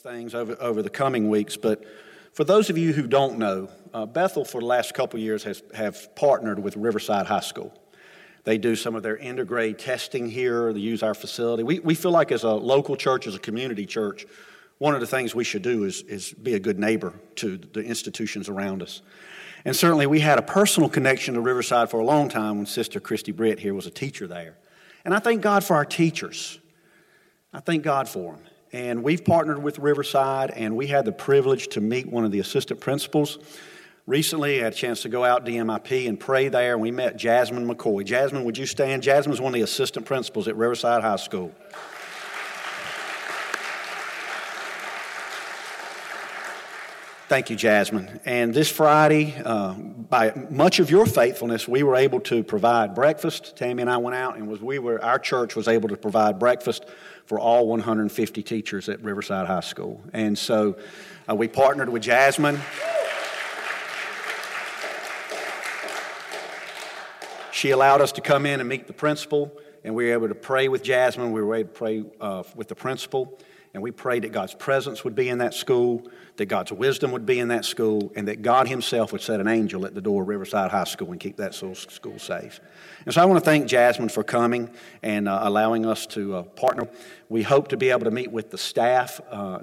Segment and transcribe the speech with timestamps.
[0.00, 1.84] things over, over the coming weeks, but
[2.32, 5.62] for those of you who don't know, uh, Bethel for the last couple years has
[5.74, 7.72] have partnered with Riverside High School.
[8.44, 10.72] They do some of their intergrade testing here.
[10.72, 11.62] They use our facility.
[11.62, 14.24] We, we feel like as a local church, as a community church,
[14.78, 17.82] one of the things we should do is, is be a good neighbor to the
[17.82, 19.02] institutions around us.
[19.66, 22.98] And certainly we had a personal connection to Riverside for a long time when Sister
[22.98, 24.56] Christy Britt here was a teacher there.
[25.04, 26.58] And I thank God for our teachers.
[27.52, 28.42] I thank God for them.
[28.72, 32.38] And we've partnered with Riverside, and we had the privilege to meet one of the
[32.38, 33.38] assistant principals.
[34.06, 37.16] Recently, I had a chance to go out DMIP and pray there, and we met
[37.16, 38.04] Jasmine McCoy.
[38.04, 39.02] Jasmine, would you stand?
[39.02, 41.52] Jasmine's one of the assistant principals at Riverside High School.
[47.28, 48.20] Thank you, Jasmine.
[48.24, 53.56] And this Friday, uh, by much of your faithfulness, we were able to provide breakfast.
[53.56, 56.38] Tammy and I went out, and was we were our church was able to provide
[56.38, 56.86] breakfast
[57.26, 60.02] for all 150 teachers at Riverside High School.
[60.12, 60.76] And so,
[61.28, 62.58] uh, we partnered with Jasmine.
[67.52, 69.52] She allowed us to come in and meet the principal,
[69.84, 71.32] and we were able to pray with Jasmine.
[71.32, 73.38] We were able to pray uh, with the principal.
[73.72, 76.02] And we prayed that God's presence would be in that school,
[76.36, 79.46] that God's wisdom would be in that school, and that God Himself would set an
[79.46, 82.60] angel at the door of Riverside High School and keep that school safe.
[83.04, 84.70] And so I want to thank Jasmine for coming
[85.02, 86.88] and uh, allowing us to uh, partner.
[87.28, 89.60] We hope to be able to meet with the staff uh,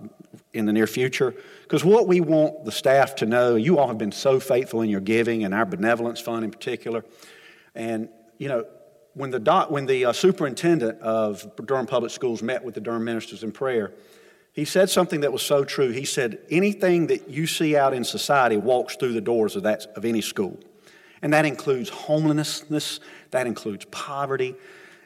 [0.53, 3.97] in the near future because what we want the staff to know, you all have
[3.97, 7.03] been so faithful in your giving and our benevolence fund in particular.
[7.75, 8.65] And, you know,
[9.17, 13.03] when the, doc, when the uh, superintendent of Durham Public Schools met with the Durham
[13.03, 13.91] ministers in prayer,
[14.53, 15.89] he said something that was so true.
[15.89, 19.87] He said, Anything that you see out in society walks through the doors of, that,
[19.95, 20.59] of any school.
[21.21, 22.99] And that includes homelessness,
[23.31, 24.55] that includes poverty.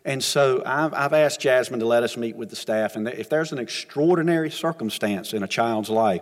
[0.03, 2.95] And so I've, I've asked Jasmine to let us meet with the staff.
[2.95, 6.21] And if there's an extraordinary circumstance in a child's life,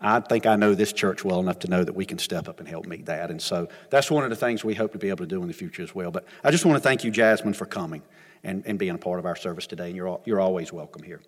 [0.00, 2.60] I think I know this church well enough to know that we can step up
[2.60, 3.30] and help meet that.
[3.30, 5.48] And so that's one of the things we hope to be able to do in
[5.48, 6.10] the future as well.
[6.10, 8.02] But I just want to thank you, Jasmine, for coming
[8.44, 9.88] and, and being a part of our service today.
[9.88, 11.20] And you're, all, you're always welcome here.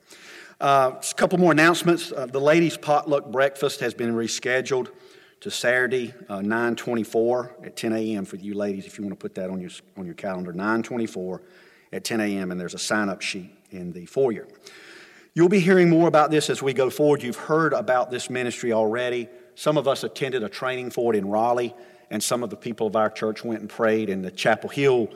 [0.60, 2.12] Uh, a couple more announcements.
[2.12, 4.88] Uh, the ladies' potluck breakfast has been rescheduled
[5.40, 8.24] to Saturday, uh, 924 at 10 a.m.
[8.24, 10.52] for you ladies, if you want to put that on your, on your calendar.
[10.52, 11.42] 924
[11.92, 12.50] at 10 a.m.
[12.52, 14.46] And there's a sign up sheet in the foyer.
[15.32, 17.22] You'll be hearing more about this as we go forward.
[17.22, 19.28] You've heard about this ministry already.
[19.54, 21.72] Some of us attended a training for it in Raleigh,
[22.10, 25.08] and some of the people of our church went and prayed in the Chapel Hill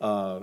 [0.00, 0.40] uh,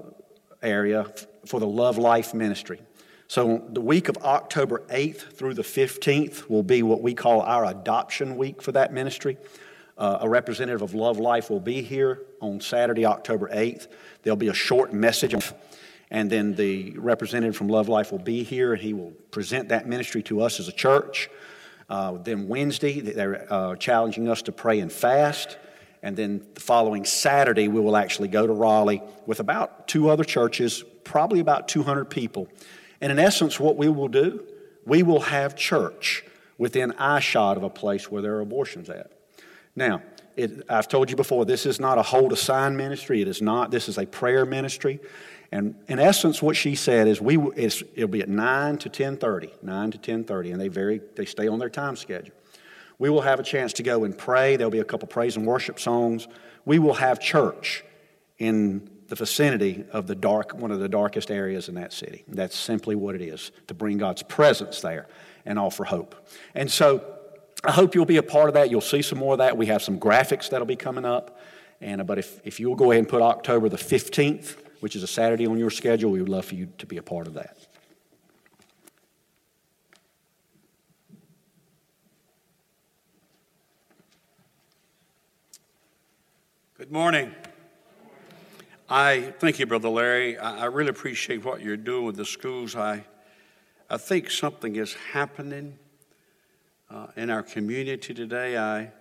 [0.63, 1.05] area
[1.45, 2.81] for the Love Life ministry.
[3.27, 7.65] So, the week of October 8th through the 15th will be what we call our
[7.65, 9.37] adoption week for that ministry.
[9.95, 13.87] Uh, a representative of Love Life will be here on Saturday, October 8th.
[14.23, 15.35] There'll be a short message
[16.11, 19.87] and then the representative from Love Life will be here and he will present that
[19.87, 21.29] ministry to us as a church.
[21.89, 25.57] Uh, then Wednesday, they're uh, challenging us to pray and fast.
[26.01, 30.23] And then the following Saturday, we will actually go to Raleigh with about two other
[30.23, 32.47] churches, probably about 200 people.
[33.01, 34.45] And in essence, what we will do,
[34.85, 36.23] we will have church
[36.57, 39.11] within eyeshot of a place where there are abortions at.
[39.75, 40.01] Now,
[40.35, 43.21] it, I've told you before, this is not a hold a sign ministry.
[43.21, 43.71] It is not.
[43.71, 44.99] This is a prayer ministry.
[45.51, 49.91] And in essence, what she said is we it'll be at 9 to 10:30, 9
[49.91, 52.35] to 10:30, and they very they stay on their time schedule.
[52.99, 54.57] We will have a chance to go and pray.
[54.57, 56.27] There'll be a couple praise and worship songs.
[56.65, 57.83] We will have church
[58.37, 62.23] in the vicinity of the dark, one of the darkest areas in that city.
[62.27, 65.07] That's simply what it is to bring God's presence there
[65.45, 66.15] and offer hope.
[66.53, 67.03] And so
[67.63, 68.69] I hope you'll be a part of that.
[68.69, 69.57] You'll see some more of that.
[69.57, 71.39] We have some graphics that'll be coming up.
[71.81, 75.07] And, but if, if you'll go ahead and put October the 15th, which is a
[75.07, 77.57] Saturday on your schedule, we would love for you to be a part of that.
[86.77, 87.35] Good morning.
[88.89, 90.37] I thank you, Brother Larry.
[90.37, 92.75] I, I, really appreciate what you're doing with the schools.
[92.75, 93.03] I,
[93.89, 95.77] I think something is happening
[96.89, 98.57] uh, in our community today.
[98.57, 98.91] I,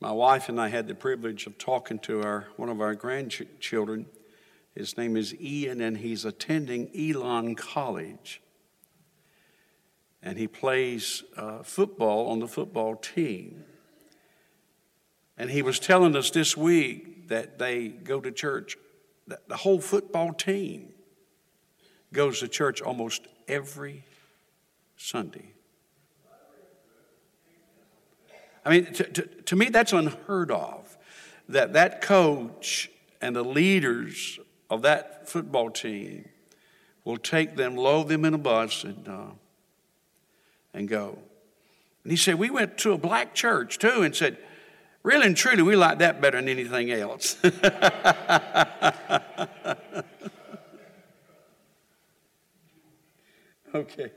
[0.00, 4.06] my wife and I had the privilege of talking to our one of our grandchildren
[4.74, 8.40] his name is Ian, and he's attending Elon College.
[10.22, 13.64] And he plays uh, football on the football team.
[15.36, 18.76] And he was telling us this week that they go to church,
[19.26, 20.92] that the whole football team
[22.12, 24.04] goes to church almost every
[24.96, 25.54] Sunday.
[28.64, 30.98] I mean, to, to, to me, that's unheard of
[31.48, 32.90] that that coach
[33.20, 34.38] and the leaders
[34.70, 36.28] of that football team
[37.04, 39.30] will take them, load them in a bus, and, uh,
[40.72, 41.18] and go.
[42.04, 44.38] And he said, We went to a black church too and said,
[45.02, 47.36] Really and truly, we like that better than anything else.
[53.74, 54.12] okay.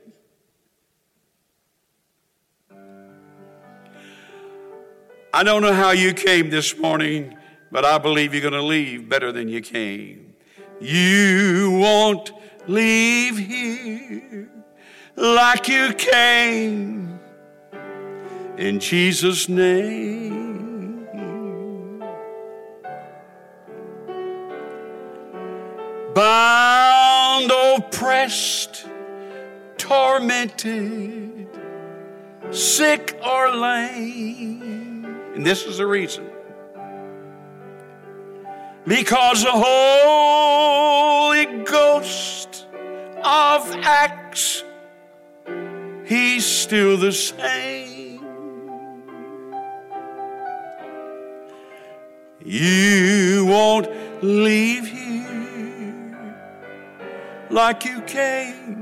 [5.35, 7.35] I don't know how you came this morning,
[7.71, 10.22] but I believe you're going to leave better than you came.
[10.83, 12.33] You won't
[12.67, 14.49] leave here
[15.15, 17.21] like you came.
[18.57, 21.07] In Jesus' name.
[26.13, 28.85] Bound, oppressed,
[29.77, 31.47] tormented,
[32.51, 35.05] sick or lame.
[35.33, 36.32] And this is the reason.
[38.85, 42.67] Because the Holy Ghost
[43.23, 44.63] of Acts,
[46.05, 48.03] He's still the same.
[52.43, 53.89] You won't
[54.21, 56.35] leave here
[57.49, 58.73] like you came.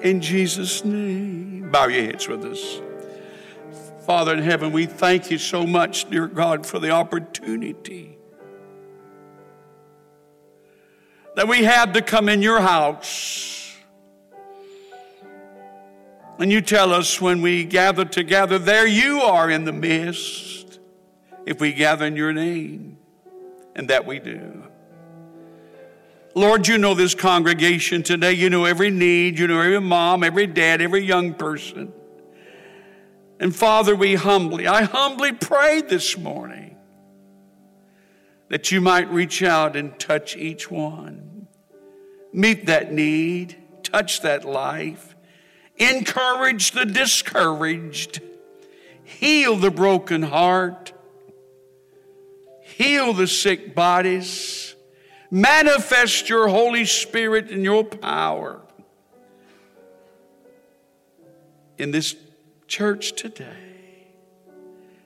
[0.00, 1.70] In Jesus' name.
[1.70, 2.80] Bow your heads with us.
[4.08, 8.16] Father in heaven, we thank you so much, dear God, for the opportunity
[11.36, 13.76] that we had to come in your house.
[16.38, 20.78] And you tell us when we gather together, there you are in the midst,
[21.44, 22.96] if we gather in your name,
[23.76, 24.62] and that we do.
[26.34, 28.32] Lord, you know this congregation today.
[28.32, 29.38] You know every need.
[29.38, 31.92] You know every mom, every dad, every young person.
[33.40, 36.76] And Father, we humbly, I humbly prayed this morning
[38.48, 41.46] that you might reach out and touch each one,
[42.32, 45.14] meet that need, touch that life,
[45.76, 48.20] encourage the discouraged,
[49.04, 50.92] heal the broken heart,
[52.62, 54.74] heal the sick bodies,
[55.30, 58.62] manifest your Holy Spirit and your power
[61.76, 62.16] in this
[62.68, 63.46] church today.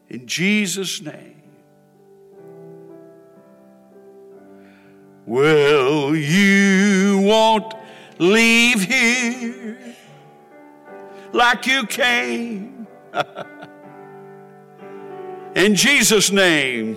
[0.09, 1.43] In Jesus' name.
[5.25, 7.73] Well, you won't
[8.19, 9.79] leave here
[11.33, 12.87] like you came.
[15.55, 16.97] In Jesus' name,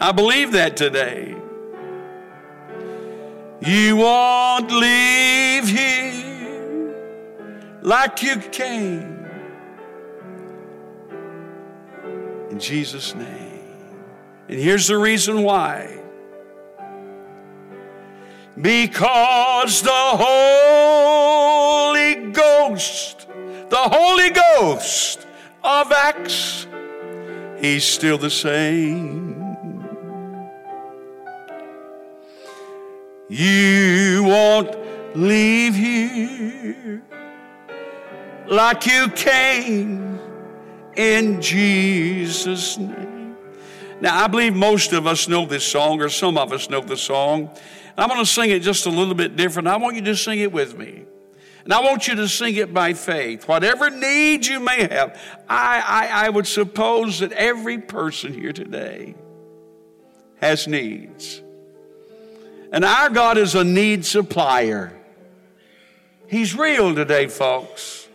[0.00, 1.36] I believe that today.
[3.60, 6.94] You won't leave here
[7.82, 9.15] like you came.
[12.56, 13.60] In Jesus' name.
[14.48, 16.00] And here's the reason why.
[18.58, 20.54] Because the Holy
[22.32, 23.28] Ghost,
[23.68, 25.26] the Holy Ghost
[25.62, 26.66] of Acts,
[27.60, 29.36] He's still the same.
[33.28, 34.74] You won't
[35.14, 37.02] leave here
[38.46, 40.06] like you came
[40.96, 43.36] in Jesus' name.
[44.00, 46.96] Now, I believe most of us know this song, or some of us know the
[46.96, 47.50] song.
[47.96, 49.68] I'm going to sing it just a little bit different.
[49.68, 51.04] I want you to sing it with me.
[51.64, 53.48] And I want you to sing it by faith.
[53.48, 59.16] Whatever needs you may have, I, I, I would suppose that every person here today
[60.40, 61.42] has needs.
[62.70, 64.92] And our God is a need supplier.
[66.28, 68.05] He's real today, folks.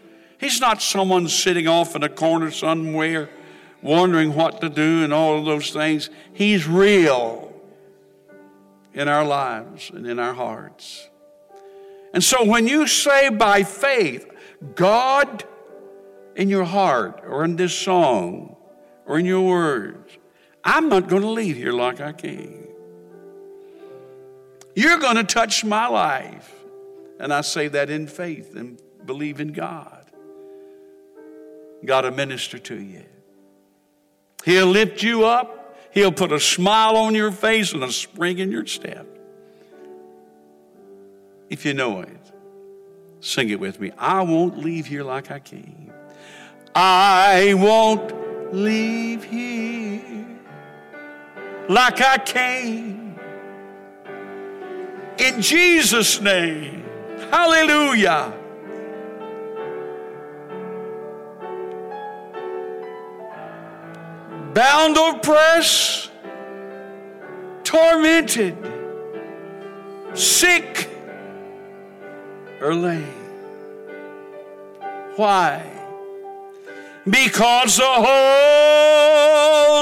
[0.42, 3.30] He's not someone sitting off in a corner somewhere
[3.82, 6.10] wondering what to do and all of those things.
[6.34, 7.54] He's real
[8.94, 11.10] in our lives and in our hearts.
[12.14, 14.30] And so when you say by faith,
[14.76, 15.46] God
[16.36, 18.56] in your heart or in this song
[19.06, 20.18] or in your words,
[20.64, 22.68] I'm not going to leave here like I came.
[24.76, 26.54] You're going to touch my life.
[27.20, 30.01] And I say that in faith and believe in God.
[31.86, 33.04] God will minister to you.
[34.46, 35.78] He'll lift you up.
[35.94, 39.06] He'll put a smile on your face and a spring in your step.
[41.50, 42.32] If you know it,
[43.20, 43.92] sing it with me.
[43.98, 45.92] I won't leave here like I came.
[46.74, 50.40] I won't leave here
[51.68, 53.20] like I came.
[55.18, 56.86] In Jesus' name.
[57.30, 58.34] Hallelujah.
[64.54, 66.12] Bound, oppressed,
[67.64, 68.56] tormented,
[70.14, 70.90] sick,
[72.60, 73.06] or lame.
[75.16, 75.64] Why?
[77.10, 77.94] Because the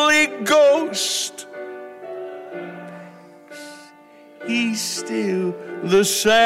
[0.04, 1.48] Holy Ghost,
[4.48, 6.40] He's still the same.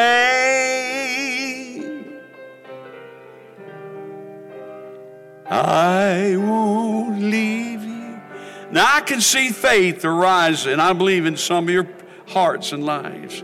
[5.50, 7.83] I won't leave.
[8.74, 10.80] Now I can see faith arising.
[10.80, 11.88] I believe in some of your
[12.30, 13.44] hearts and lives.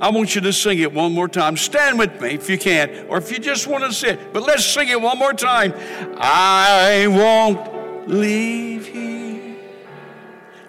[0.00, 1.56] I want you to sing it one more time.
[1.56, 4.32] Stand with me if you can, or if you just want to sit.
[4.32, 5.72] But let's sing it one more time.
[6.16, 9.56] I won't leave here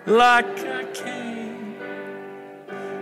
[0.06, 1.78] like I came.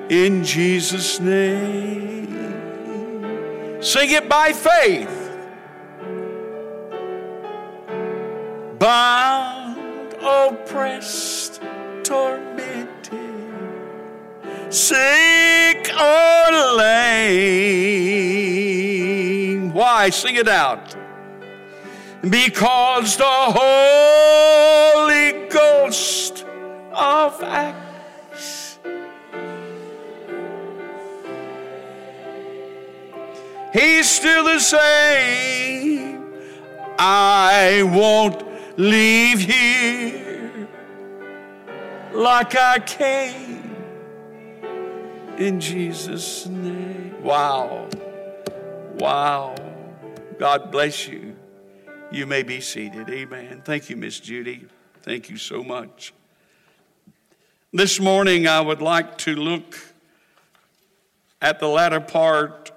[0.09, 2.29] In Jesus' name.
[3.81, 5.17] Sing it by faith.
[8.79, 9.28] Bound,
[10.21, 11.61] oppressed,
[12.03, 12.79] tormented
[14.69, 18.13] sick or lame.
[19.73, 20.09] Why?
[20.09, 20.95] Sing it out.
[22.21, 26.45] Because the Holy Ghost
[26.93, 27.89] of Acts
[33.71, 36.25] He's still the same.
[36.97, 38.48] I won't
[38.79, 40.69] leave here
[42.13, 43.75] like I came
[45.37, 47.21] in Jesus' name.
[47.21, 47.89] Wow.
[48.93, 49.53] Wow.
[50.37, 51.35] God bless you.
[52.09, 53.09] You may be seated.
[53.09, 53.61] Amen.
[53.65, 54.67] Thank you, Miss Judy.
[55.01, 56.13] Thank you so much.
[57.73, 59.75] This morning, I would like to look
[61.41, 62.71] at the latter part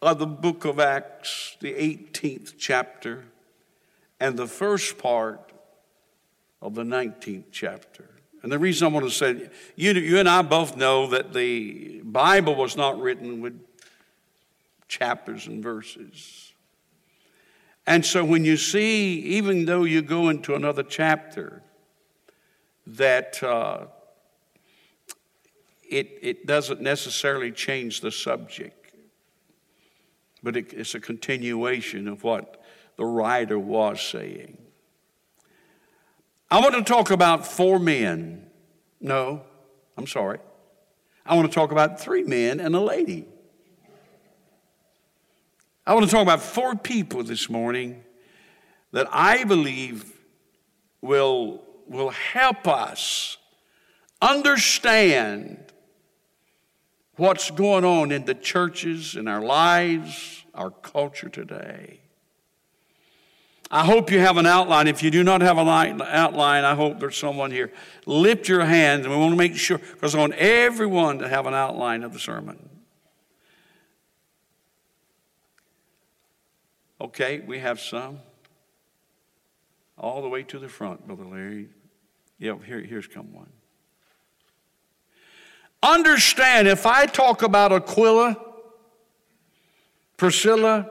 [0.00, 3.24] of the book of Acts, the 18th chapter,
[4.20, 5.52] and the first part
[6.60, 8.08] of the 19th chapter.
[8.42, 12.00] And the reason I want to say, you, you and I both know that the
[12.04, 13.58] Bible was not written with
[14.88, 16.52] chapters and verses.
[17.86, 21.62] And so when you see, even though you go into another chapter,
[22.86, 23.86] that uh,
[25.88, 28.94] it, it doesn't necessarily change the subject,
[30.42, 32.59] but it, it's a continuation of what
[33.00, 34.58] the writer was saying.
[36.50, 38.44] I want to talk about four men.
[39.00, 39.40] No,
[39.96, 40.38] I'm sorry.
[41.24, 43.24] I want to talk about three men and a lady.
[45.86, 48.04] I want to talk about four people this morning
[48.92, 50.04] that I believe
[51.00, 53.38] will, will help us
[54.20, 55.56] understand
[57.16, 62.00] what's going on in the churches, in our lives, our culture today.
[63.70, 64.88] I hope you have an outline.
[64.88, 67.72] If you do not have an outline, I hope there's someone here.
[68.04, 71.46] Lift your hand, and we want to make sure, because I want everyone to have
[71.46, 72.68] an outline of the sermon.
[77.00, 78.18] Okay, we have some.
[79.96, 81.68] All the way to the front, Brother Larry.
[82.38, 83.50] Yeah, here, here's come one.
[85.82, 88.36] Understand if I talk about Aquila,
[90.16, 90.90] Priscilla,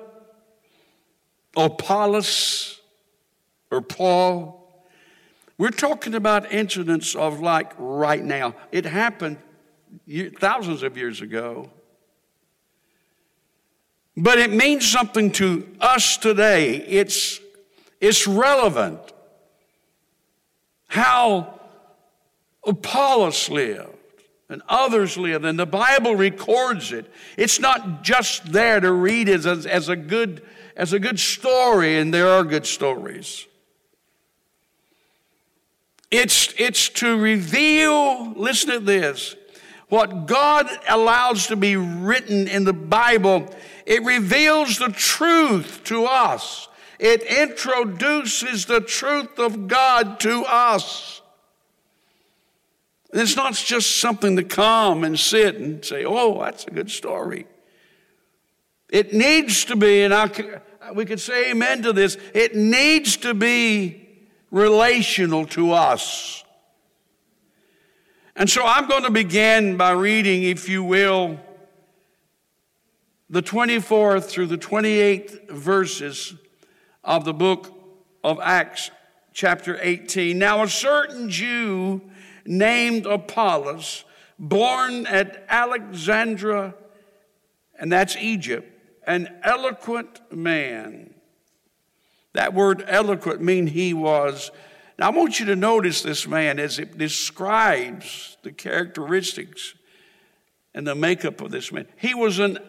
[1.56, 2.80] Apollos
[3.72, 4.56] or Paul.
[5.58, 8.56] We're talking about incidents of like right now.
[8.72, 9.38] It happened
[10.40, 11.70] thousands of years ago.
[14.16, 16.76] But it means something to us today.
[16.76, 17.40] It's,
[18.02, 19.00] it's relevant.
[20.88, 21.60] How
[22.66, 23.96] Apollos lived
[24.50, 27.06] and others lived, and the Bible records it.
[27.38, 30.42] It's not just there to read as, as, as a good
[30.80, 33.46] as a good story, and there are good stories.
[36.10, 39.36] It's, it's to reveal, listen to this,
[39.90, 43.54] what God allows to be written in the Bible.
[43.86, 46.70] It reveals the truth to us.
[46.98, 51.22] It introduces the truth of God to us.
[53.12, 57.48] It's not just something to come and sit and say, oh, that's a good story.
[58.90, 60.30] It needs to be, and I,
[60.94, 62.18] we could say amen to this.
[62.34, 64.08] It needs to be
[64.52, 66.44] relational to us.
[68.36, 71.40] And so I'm going to begin by reading, if you will,
[73.30, 76.34] the 24th through the 28th verses
[77.04, 77.74] of the book
[78.24, 78.92] of Acts,
[79.34, 80.38] chapter 18.
[80.38, 82.02] Now, a certain Jew
[82.46, 84.06] named Apollos,
[84.40, 86.74] born at Alexandria,
[87.78, 88.79] and that's Egypt
[89.10, 91.16] an eloquent man.
[92.34, 94.52] That word eloquent mean he was.
[95.00, 99.74] Now I want you to notice this man as it describes the characteristics
[100.76, 101.88] and the makeup of this man.
[101.98, 102.60] He was an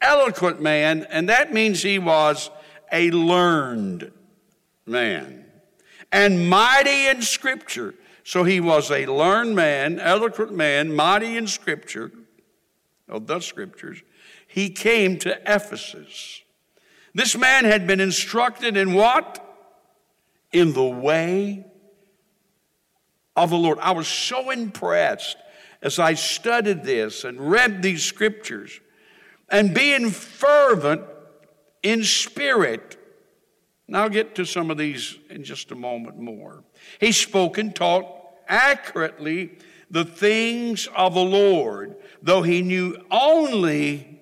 [0.00, 2.50] eloquent man, and that means he was
[2.92, 4.12] a learned
[4.86, 5.44] man
[6.12, 7.94] and mighty in Scripture.
[8.22, 12.12] So he was a learned man, eloquent man, mighty in Scripture,
[13.08, 14.02] of the Scriptures.
[14.52, 16.42] He came to Ephesus.
[17.14, 19.38] This man had been instructed in what?
[20.52, 21.64] In the way
[23.36, 23.78] of the Lord.
[23.78, 25.36] I was so impressed
[25.82, 28.80] as I studied this and read these scriptures
[29.48, 31.02] and being fervent
[31.84, 32.96] in spirit.
[33.86, 36.64] Now I'll get to some of these in just a moment more.
[36.98, 38.06] He spoke and taught
[38.48, 39.58] accurately
[39.90, 44.20] the things of the Lord, though he knew only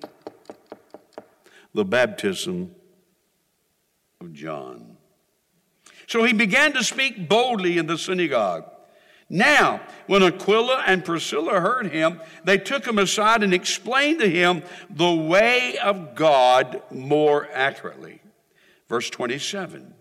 [1.79, 2.75] the baptism
[4.19, 4.97] of John.
[6.07, 8.69] So he began to speak boldly in the synagogue.
[9.29, 14.61] Now, when Aquila and Priscilla heard him, they took him aside and explained to him
[14.89, 18.21] the way of God more accurately.
[18.89, 19.93] Verse 27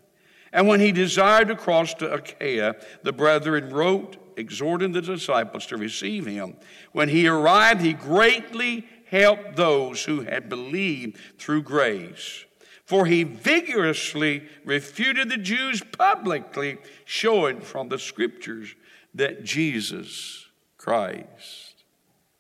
[0.52, 5.76] And when he desired to cross to Achaia, the brethren wrote, exhorting the disciples to
[5.76, 6.56] receive him.
[6.92, 12.45] When he arrived, he greatly helped those who had believed through grace.
[12.85, 18.75] For he vigorously refuted the Jews publicly, showing from the scriptures
[19.15, 20.47] that Jesus
[20.79, 21.85] Christ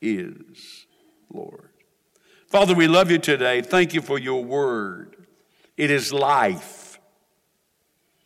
[0.00, 0.86] is
[1.30, 1.68] Lord.
[2.46, 3.60] Father, we love you today.
[3.60, 5.26] Thank you for your word.
[5.76, 6.98] It is life.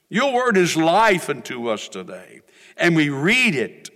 [0.09, 2.43] Your word is life unto us today.
[2.77, 3.91] And we read it,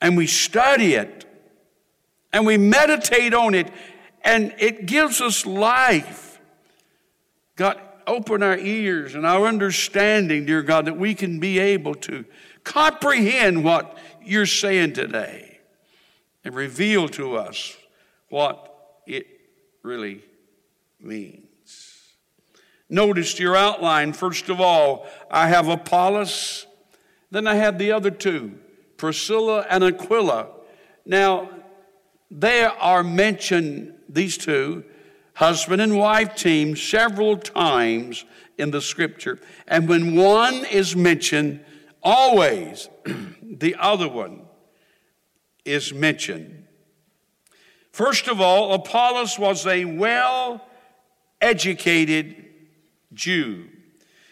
[0.00, 1.24] and we study it,
[2.32, 3.68] and we meditate on it,
[4.22, 6.40] and it gives us life.
[7.56, 12.24] God, open our ears and our understanding, dear God, that we can be able to
[12.64, 15.60] comprehend what you're saying today
[16.44, 17.76] and reveal to us
[18.28, 19.26] what it
[19.82, 20.22] really
[21.00, 21.48] means.
[22.88, 24.12] Notice your outline.
[24.12, 26.66] First of all, I have Apollos,
[27.30, 28.58] then I have the other two,
[28.96, 30.48] Priscilla and Aquila.
[31.04, 31.48] Now,
[32.38, 34.84] they are mentioned, these two,
[35.34, 38.24] husband and wife team, several times
[38.58, 39.38] in the scripture.
[39.66, 41.64] And when one is mentioned,
[42.02, 42.88] Always
[43.42, 44.42] the other one
[45.64, 46.66] is mentioned.
[47.92, 50.66] First of all, Apollos was a well
[51.40, 52.44] educated
[53.12, 53.68] Jew.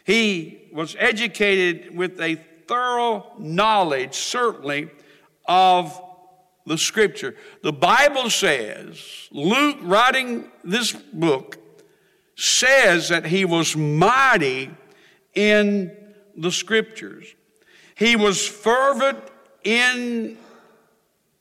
[0.05, 2.37] He was educated with a
[2.67, 4.91] thorough knowledge, certainly,
[5.45, 6.01] of
[6.71, 7.35] the scripture.
[7.63, 11.59] The Bible says, Luke, writing this book,
[12.37, 14.71] says that he was mighty
[15.35, 15.91] in
[16.37, 17.35] the scriptures.
[17.97, 19.19] He was fervent
[19.65, 20.39] in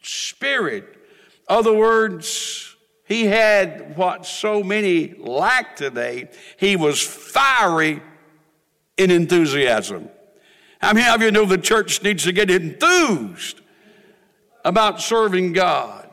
[0.02, 0.98] spirit.
[1.48, 6.30] Other words, he had what so many lack today.
[6.58, 8.02] He was fiery
[8.98, 10.10] in enthusiasm.
[10.82, 13.62] How many of you know the church needs to get enthused
[14.63, 16.10] about serving God?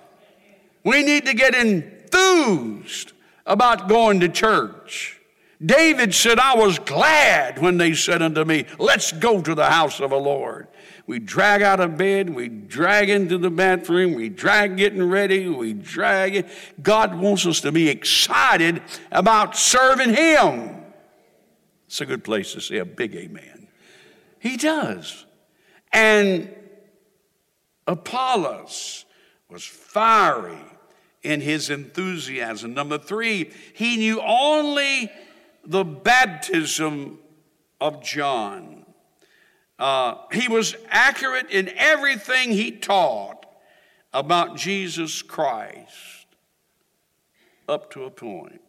[0.84, 3.12] We need to get enthused
[3.44, 5.20] about going to church.
[5.64, 10.00] David said, I was glad when they said unto me, Let's go to the house
[10.00, 10.68] of the Lord.
[11.06, 15.72] We drag out of bed, we drag into the bathroom, we drag getting ready, we
[15.72, 16.48] drag it.
[16.82, 18.82] God wants us to be excited
[19.12, 20.82] about serving Him.
[21.86, 23.68] It's a good place to say a big amen.
[24.40, 25.24] He does.
[25.92, 26.52] And
[27.86, 29.04] Apollos
[29.48, 30.58] was fiery
[31.22, 32.74] in his enthusiasm.
[32.74, 35.10] Number three, he knew only
[35.64, 37.18] the baptism
[37.80, 38.84] of John.
[39.78, 43.44] Uh, he was accurate in everything he taught
[44.12, 46.26] about Jesus Christ
[47.68, 48.60] up to a point.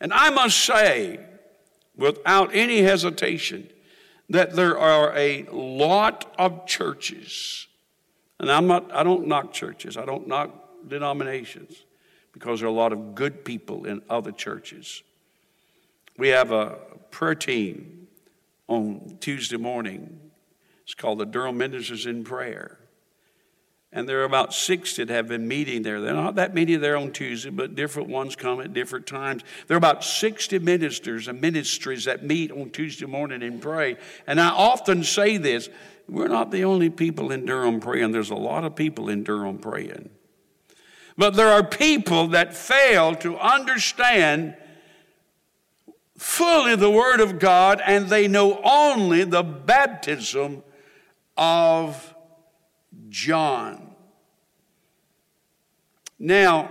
[0.00, 1.20] And I must say,
[1.96, 3.68] without any hesitation,
[4.28, 7.66] that there are a lot of churches,
[8.40, 10.50] and I'm not, I don't knock churches, I don't knock
[10.88, 11.84] denominations,
[12.32, 15.02] because there are a lot of good people in other churches.
[16.16, 16.78] We have a
[17.10, 18.08] prayer team
[18.66, 20.18] on Tuesday morning.
[20.84, 22.79] It's called the Durham Ministers in Prayer.
[23.92, 26.00] And there are about six that have been meeting there.
[26.00, 29.42] They're not that many there on Tuesday, but different ones come at different times.
[29.66, 33.96] There are about 60 ministers and ministries that meet on Tuesday morning and pray.
[34.28, 35.68] And I often say this
[36.08, 39.58] we're not the only people in Durham praying, there's a lot of people in Durham
[39.58, 40.10] praying.
[41.16, 44.56] But there are people that fail to understand
[46.16, 50.62] fully the Word of God and they know only the baptism
[51.36, 52.09] of
[53.08, 53.94] John.
[56.18, 56.70] Now,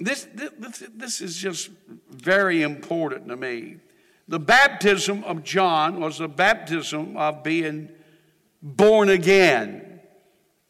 [0.00, 1.70] This, this, this is just
[2.08, 3.78] very important to me.
[4.28, 7.88] The baptism of John was the baptism of being
[8.62, 10.00] born again.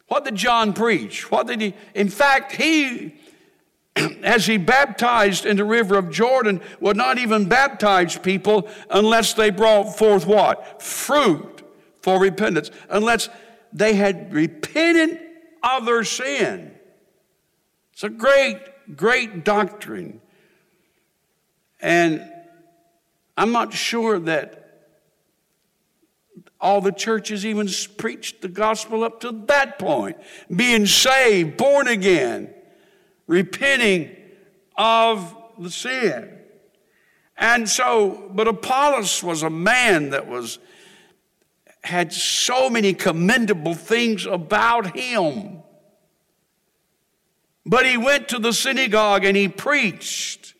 [0.07, 1.29] What did John preach?
[1.29, 1.75] What did he?
[1.93, 3.13] In fact, he,
[4.23, 9.51] as he baptized in the river of Jordan, would not even baptize people unless they
[9.51, 10.81] brought forth what?
[10.81, 11.61] Fruit
[12.01, 13.29] for repentance, unless
[13.73, 15.19] they had repented
[15.63, 16.73] of their sin.
[17.93, 18.59] It's a great,
[18.95, 20.21] great doctrine.
[21.79, 22.29] And
[23.37, 24.59] I'm not sure that
[26.61, 30.17] all the churches even preached the gospel up to that point.
[30.53, 32.53] Being saved, born again,
[33.27, 34.15] repenting
[34.77, 36.37] of the sin.
[37.37, 40.59] And so, but Apollos was a man that was
[41.83, 45.63] had so many commendable things about him.
[47.65, 50.55] But he went to the synagogue and he preached.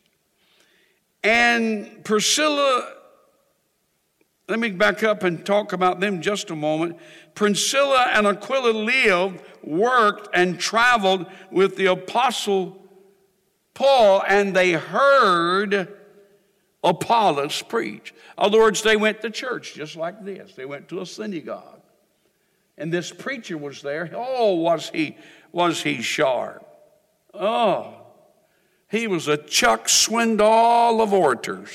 [1.24, 2.96] And Priscilla
[4.50, 6.98] let me back up and talk about them just a moment.
[7.36, 12.76] Priscilla and Aquila lived, worked, and traveled with the apostle
[13.76, 15.99] Paul, and they heard
[16.84, 18.12] Apollos preach.
[18.38, 20.54] In other words, they went to church just like this.
[20.56, 21.82] They went to a synagogue.
[22.78, 24.10] And this preacher was there.
[24.16, 25.18] Oh, was he
[25.52, 26.66] was he sharp.
[27.34, 27.96] Oh,
[28.90, 31.70] he was a Chuck Swindoll of orators.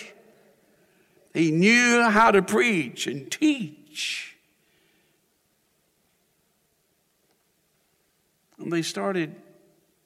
[1.35, 4.37] He knew how to preach and teach.
[8.59, 9.35] And they started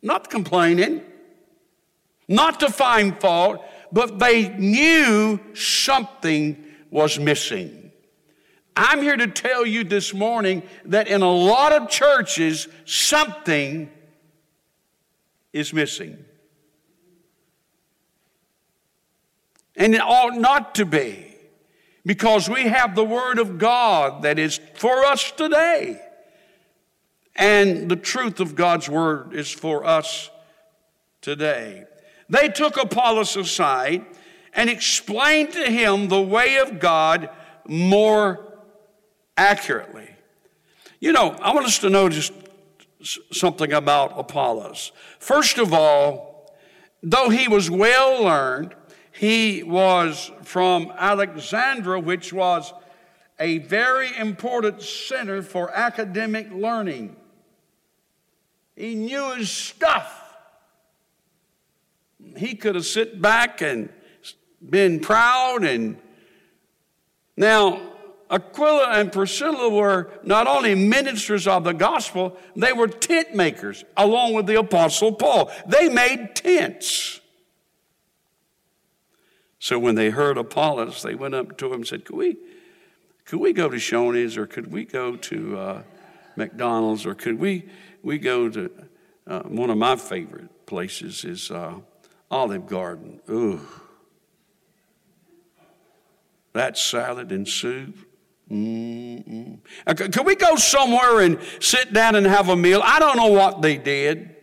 [0.02, 1.02] not complaining,
[2.26, 7.90] not to find fault, but they knew something was missing.
[8.76, 13.90] I'm here to tell you this morning that in a lot of churches, something
[15.52, 16.24] is missing.
[19.74, 21.34] And it ought not to be
[22.06, 26.00] because we have the Word of God that is for us today.
[27.34, 30.30] And the truth of God's Word is for us
[31.20, 31.84] today.
[32.28, 34.04] They took Apollos aside
[34.52, 37.30] and explained to him the way of God
[37.66, 38.58] more
[39.36, 40.10] accurately.
[41.00, 42.32] You know, I want us to just
[43.30, 44.92] something about Apollos.
[45.18, 46.52] First of all,
[47.02, 48.74] though he was well learned,
[49.12, 52.72] he was from Alexandria, which was
[53.38, 57.16] a very important center for academic learning.
[58.74, 60.17] He knew his stuff.
[62.36, 63.88] He could have sit back and
[64.60, 65.98] been proud and
[67.36, 67.80] now
[68.30, 74.34] Aquila and Priscilla were not only ministers of the gospel, they were tent makers along
[74.34, 75.50] with the apostle Paul.
[75.66, 77.20] They made tents.
[79.60, 82.36] So when they heard Apollos, they went up to him and said, Could we,
[83.24, 85.82] could we go to Shoney's or could we go to uh,
[86.36, 87.68] McDonald's or could we,
[88.02, 88.70] we go to
[89.26, 91.74] uh, one of my favorite places is uh,
[92.30, 93.20] Olive Garden.
[93.30, 93.60] Ooh.
[96.52, 97.96] That salad and soup.
[98.50, 99.58] Mm-mm.
[99.86, 102.80] Could we go somewhere and sit down and have a meal?
[102.82, 104.34] I don't know what they did.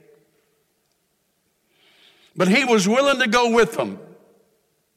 [2.36, 4.00] But he was willing to go with them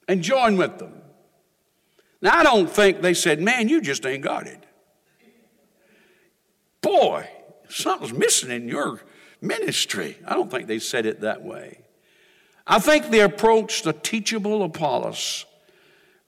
[0.07, 1.01] and join with them.
[2.21, 4.65] Now, I don't think they said, Man, you just ain't got it.
[6.81, 7.29] Boy,
[7.69, 9.01] something's missing in your
[9.41, 10.19] ministry.
[10.27, 11.85] I don't think they said it that way.
[12.69, 15.47] I think they approached the teachable Apollos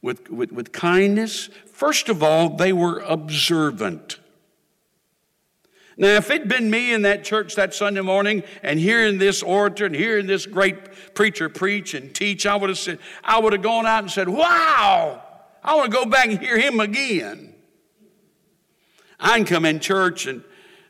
[0.01, 1.49] with, with, with kindness.
[1.71, 4.19] First of all, they were observant.
[5.99, 9.85] Now, if it'd been me in that church that Sunday morning and hearing this orator
[9.85, 13.61] and hearing this great preacher preach and teach, I would have said, I would have
[13.61, 15.23] gone out and said, Wow,
[15.63, 17.55] I want to go back and hear him again.
[19.19, 20.43] I can come in church and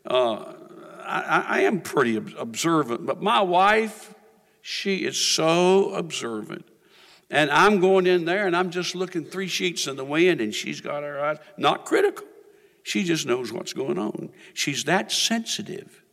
[0.06, 0.54] uh,
[1.02, 4.14] I, I am pretty observant, but my wife,
[4.70, 6.64] she is so observant.
[7.28, 10.54] And I'm going in there and I'm just looking three sheets in the wind and
[10.54, 12.24] she's got her eyes, not critical.
[12.84, 14.30] She just knows what's going on.
[14.54, 16.04] She's that sensitive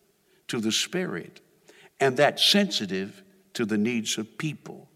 [0.47, 1.39] to the Spirit
[1.99, 3.21] and that sensitive
[3.53, 4.89] to the needs of people.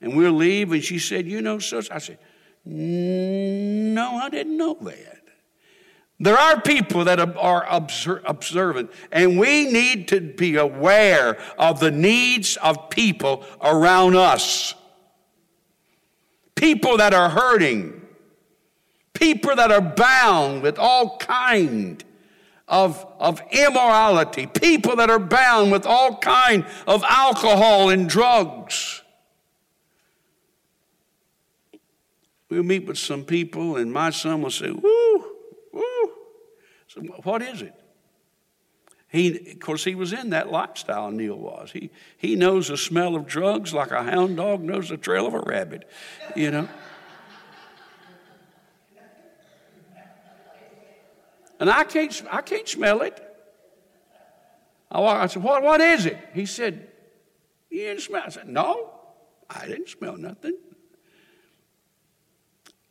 [0.00, 1.88] And we'll leave, and she said, You know, such.
[1.90, 2.18] I said,
[2.64, 5.19] No, I didn't know that.
[6.22, 12.58] There are people that are observant, and we need to be aware of the needs
[12.58, 14.74] of people around us.
[16.56, 18.02] People that are hurting,
[19.14, 22.04] people that are bound with all kind
[22.68, 29.00] of, of immorality, people that are bound with all kind of alcohol and drugs.
[32.50, 35.29] We'll meet with some people, and my son will say, Woo.
[36.90, 37.72] So, what is it?
[39.06, 41.70] He, of course, he was in that lifestyle, Neil was.
[41.70, 45.34] He, he knows the smell of drugs like a hound dog knows the trail of
[45.34, 45.88] a rabbit,
[46.34, 46.68] you know.
[51.60, 53.22] And I can't, I can't smell it.
[54.90, 56.18] I, I said, what, what is it?
[56.34, 56.88] He said,
[57.70, 58.90] You didn't smell I said, No,
[59.48, 60.56] I didn't smell nothing.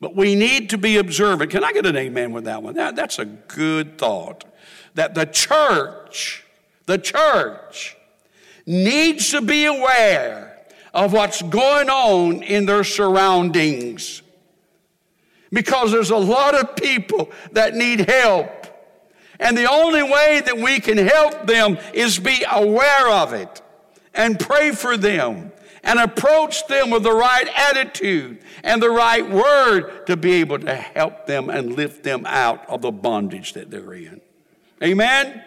[0.01, 1.51] But we need to be observant.
[1.51, 2.75] Can I get an amen with that one?
[2.75, 4.45] That, that's a good thought.
[4.95, 6.45] That the church,
[6.85, 7.97] the church,
[8.65, 10.57] needs to be aware
[10.93, 14.21] of what's going on in their surroundings.
[15.51, 18.67] Because there's a lot of people that need help.
[19.39, 23.61] And the only way that we can help them is be aware of it
[24.13, 25.51] and pray for them
[25.83, 30.75] and approach them with the right attitude and the right word to be able to
[30.75, 34.21] help them and lift them out of the bondage that they're in.
[34.83, 35.43] Amen?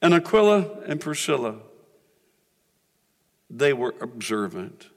[0.00, 1.56] And Aquila and Priscilla,
[3.50, 4.88] they were observant.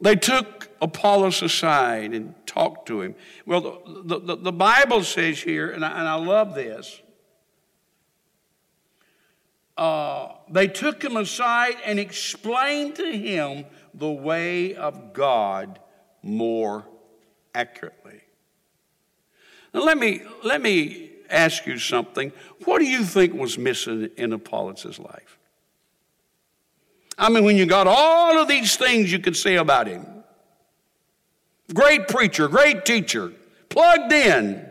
[0.00, 3.14] They took Apollos aside and talked to him.
[3.46, 7.00] Well, the, the, the Bible says here, and I, and I love this.
[9.76, 15.78] Uh, they took him aside and explained to him the way of God
[16.22, 16.84] more
[17.54, 18.20] accurately.
[19.72, 22.32] Now, let me, let me ask you something.
[22.64, 25.38] What do you think was missing in Apollos' life?
[27.18, 30.06] I mean, when you got all of these things you could say about him
[31.72, 33.32] great preacher, great teacher,
[33.70, 34.66] plugged in,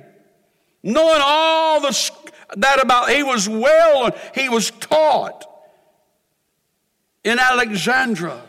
[0.84, 2.12] knowing all the,
[2.56, 5.46] that about, he was well, he was taught
[7.24, 8.42] in Alexandria.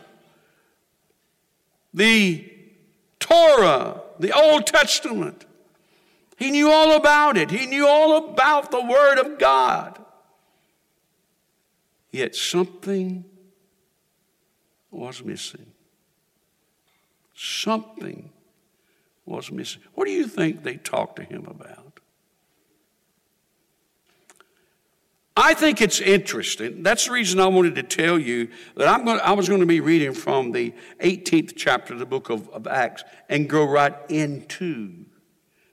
[1.93, 2.49] The
[3.19, 5.45] Torah, the Old Testament.
[6.37, 7.51] He knew all about it.
[7.51, 9.99] He knew all about the Word of God.
[12.11, 13.23] Yet something
[14.91, 15.65] was missing.
[17.35, 18.29] Something
[19.25, 19.81] was missing.
[19.95, 21.82] What do you think they talked to him about?
[25.35, 26.83] I think it's interesting.
[26.83, 29.61] That's the reason I wanted to tell you that I'm going to, I was going
[29.61, 33.65] to be reading from the 18th chapter of the book of, of Acts and go
[33.65, 35.05] right into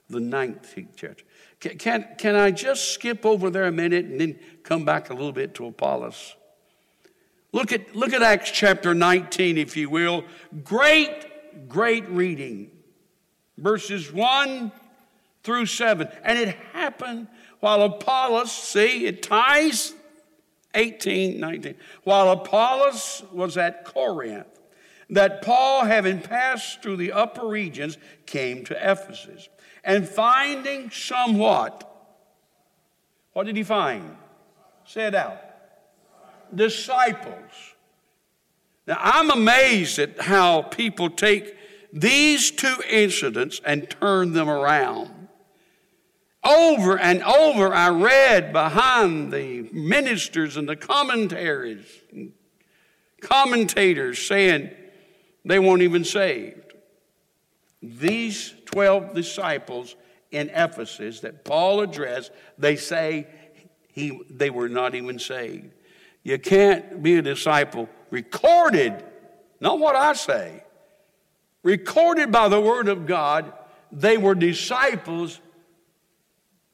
[0.09, 1.23] the 19th chapter.
[1.59, 5.13] Can, can, can I just skip over there a minute and then come back a
[5.13, 6.35] little bit to Apollos?
[7.51, 10.23] Look at, look at Acts chapter 19, if you will.
[10.63, 12.71] Great, great reading.
[13.59, 14.71] Verses 1
[15.43, 16.07] through 7.
[16.23, 17.27] And it happened
[17.61, 19.93] while Apollos, see, it ties
[20.75, 21.75] 18, 19.
[22.03, 24.47] While Apollos was at Corinth,
[25.09, 29.49] that Paul, having passed through the upper regions, came to Ephesus.
[29.83, 31.87] And finding somewhat,
[33.33, 34.15] what did he find?
[34.85, 35.51] Say it out
[36.53, 37.51] disciples.
[38.87, 41.55] Now, I'm amazed at how people take
[41.93, 45.20] these two incidents and turn them around.
[46.43, 51.85] Over and over, I read behind the ministers and the commentaries,
[53.21, 54.71] commentators saying
[55.45, 56.73] they weren't even saved.
[57.81, 59.95] These 12 disciples
[60.31, 63.27] in Ephesus that Paul addressed, they say
[63.89, 65.71] he, they were not even saved.
[66.23, 69.03] You can't be a disciple recorded,
[69.59, 70.63] not what I say,
[71.63, 73.51] recorded by the Word of God.
[73.91, 75.39] They were disciples,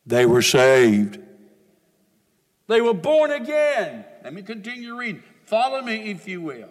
[0.08, 1.20] they were saved.
[2.68, 4.06] They were born again.
[4.24, 5.22] Let me continue reading.
[5.46, 6.70] Follow me, if you will.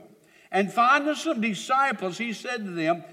[0.50, 3.04] And finding some disciples, he said to them,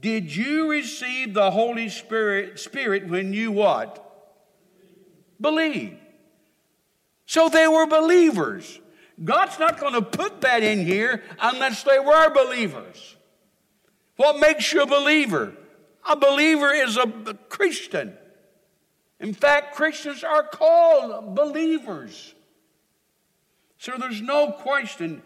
[0.00, 4.00] Did you receive the Holy Spirit, Spirit when you what?
[5.40, 5.98] Believe.
[7.26, 8.80] So they were believers.
[9.22, 13.16] God's not going to put that in here unless they were believers.
[14.16, 15.54] What makes you a believer?
[16.08, 17.06] A believer is a
[17.48, 18.16] Christian.
[19.20, 22.34] In fact, Christians are called believers.
[23.78, 25.22] So there's no question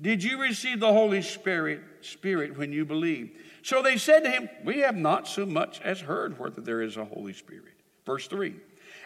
[0.00, 3.36] did you receive the Holy Spirit, Spirit when you believed?
[3.62, 6.96] So they said to him, We have not so much as heard whether there is
[6.96, 7.74] a Holy Spirit.
[8.06, 8.54] Verse 3.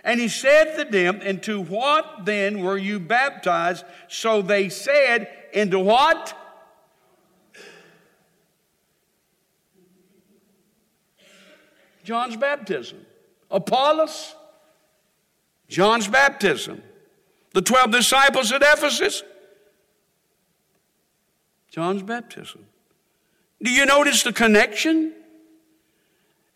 [0.05, 3.85] And he said to them, Into what then were you baptized?
[4.09, 6.37] So they said, Into what?
[12.05, 13.05] John's baptism.
[13.55, 14.35] Apollos?
[15.69, 16.83] John's baptism.
[17.53, 19.23] The 12 disciples at Ephesus,
[21.71, 22.67] John's baptism.
[23.62, 25.12] Do you notice the connection?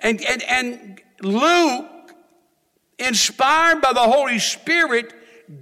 [0.01, 2.15] And, and, and Luke,
[2.99, 5.13] inspired by the Holy Spirit,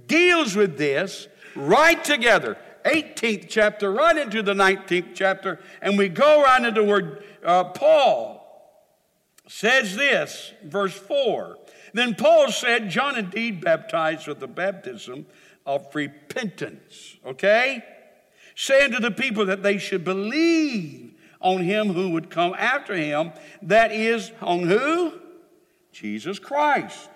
[0.07, 2.57] deals with this right together.
[2.83, 8.36] 18th chapter, right into the 19th chapter, and we go right into where uh, Paul
[9.47, 11.57] says this, verse 4.
[11.93, 15.25] Then Paul said, John indeed baptized with the baptism
[15.65, 17.83] of repentance, okay?
[18.55, 23.31] Saying to the people that they should believe on him who would come after him,
[23.61, 25.13] that is, on who?
[25.91, 27.09] Jesus Christ.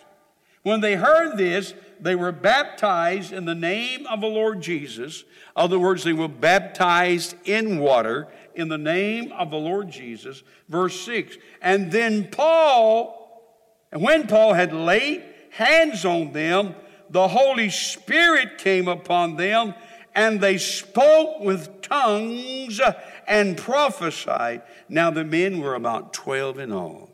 [0.64, 5.24] When they heard this, they were baptized in the name of the Lord Jesus.
[5.56, 10.44] Other words, they were baptized in water in the name of the Lord Jesus.
[10.70, 11.38] Verse 6.
[11.62, 13.44] And then Paul,
[13.92, 16.76] and when Paul had laid hands on them,
[17.10, 19.74] the Holy Spirit came upon them,
[20.16, 22.80] and they spoke with tongues
[23.28, 24.62] and prophesied.
[24.88, 27.10] Now the men were about 12 in all.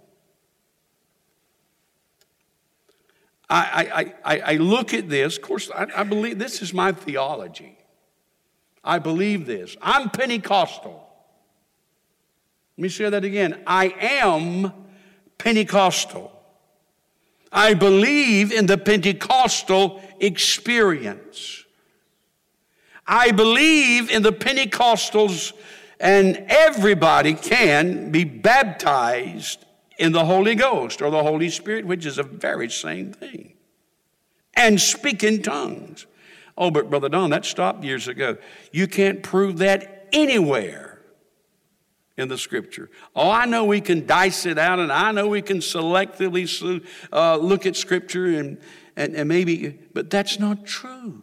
[3.49, 6.91] I, I, I, I look at this, of course, I, I believe this is my
[6.91, 7.77] theology.
[8.83, 9.77] I believe this.
[9.81, 11.06] I'm Pentecostal.
[12.77, 13.59] Let me say that again.
[13.65, 14.71] I am
[15.39, 16.31] Pentecostal.
[17.51, 21.63] I believe in the Pentecostal experience.
[23.07, 25.53] I believe in the Pentecostals,
[25.99, 29.65] and everybody can be baptized
[29.97, 33.53] in the Holy Ghost or the Holy Spirit, which is the very same thing,
[34.53, 36.05] and speak in tongues.
[36.55, 38.37] Oh, but Brother Don, that stopped years ago.
[38.71, 40.86] You can't prove that anywhere
[42.17, 42.89] in the scripture.
[43.15, 47.37] Oh, I know we can dice it out and I know we can selectively uh,
[47.37, 48.57] look at scripture and,
[48.95, 51.21] and, and maybe, but that's not true.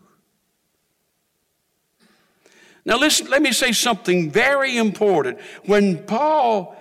[2.86, 5.40] Now, listen, let me say something very important.
[5.64, 6.76] When Paul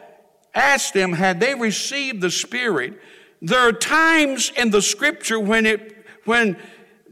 [0.54, 3.00] asked them, had they received the Spirit,
[3.42, 6.58] there are times in the scripture when it, when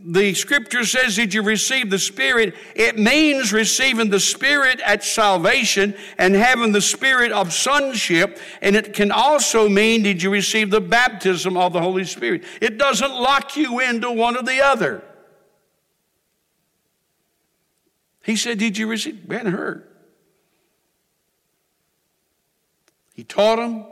[0.04, 2.56] the scripture says, Did you receive the Spirit?
[2.76, 8.40] It means receiving the Spirit at salvation and having the Spirit of sonship.
[8.62, 12.44] And it can also mean, Did you receive the baptism of the Holy Spirit?
[12.62, 15.04] It doesn't lock you into one or the other.
[18.24, 19.28] He said, Did you receive?
[19.28, 19.88] Ben heard.
[23.14, 23.86] He taught them,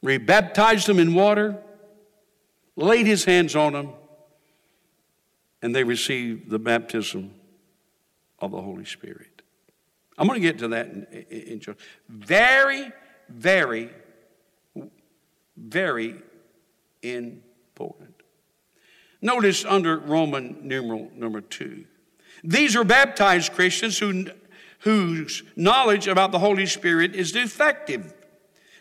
[0.00, 1.56] rebaptized them in water,
[2.76, 3.92] laid his hands on them
[5.66, 7.34] and they receive the baptism
[8.38, 9.42] of the Holy Spirit.
[10.16, 11.60] I'm going to get to that in, in
[12.08, 12.92] very,
[13.28, 13.90] very,
[15.56, 16.14] very
[17.02, 18.14] important.
[19.20, 21.86] Notice under Roman numeral number two.
[22.44, 24.26] These are baptized Christians who,
[24.82, 28.14] whose knowledge about the Holy Spirit is defective.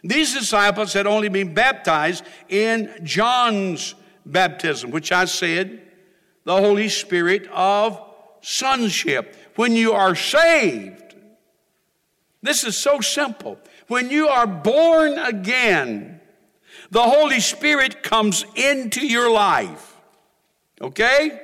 [0.03, 5.81] These disciples had only been baptized in John's baptism, which I said
[6.45, 7.99] the Holy Spirit of
[8.41, 9.35] sonship.
[9.55, 11.15] When you are saved,
[12.41, 13.59] this is so simple.
[13.87, 16.21] When you are born again,
[16.91, 19.95] the Holy Spirit comes into your life.
[20.79, 21.41] Okay?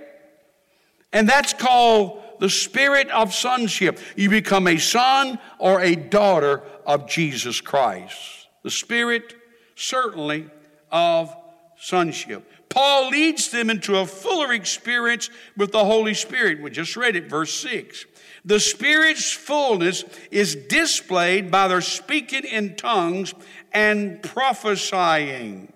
[1.12, 4.00] And that's called the spirit of sonship.
[4.16, 8.48] You become a son or a daughter of Jesus Christ.
[8.64, 9.36] The spirit,
[9.76, 10.50] certainly,
[10.92, 11.36] of
[11.78, 12.51] sonship.
[12.72, 16.62] Paul leads them into a fuller experience with the Holy Spirit.
[16.62, 18.06] We just read it, verse 6.
[18.46, 23.34] The Spirit's fullness is displayed by their speaking in tongues
[23.74, 25.74] and prophesying.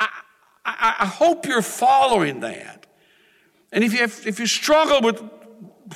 [0.00, 0.08] I,
[0.64, 2.86] I, I hope you're following that.
[3.72, 5.22] And if you, have, if you struggle with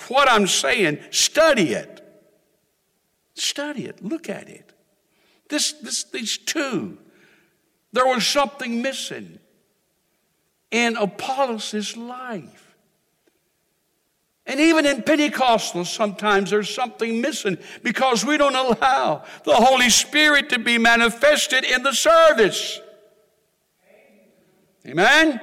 [0.07, 2.00] what I'm saying, study it.
[3.35, 4.05] Study it.
[4.05, 4.72] Look at it.
[5.48, 6.98] This, this, these two
[7.94, 9.38] there was something missing
[10.73, 12.75] in Apollos' life.
[14.46, 20.50] And even in Pentecostals, sometimes there's something missing because we don't allow the Holy Spirit
[20.50, 22.81] to be manifested in the service.
[24.87, 25.40] Amen?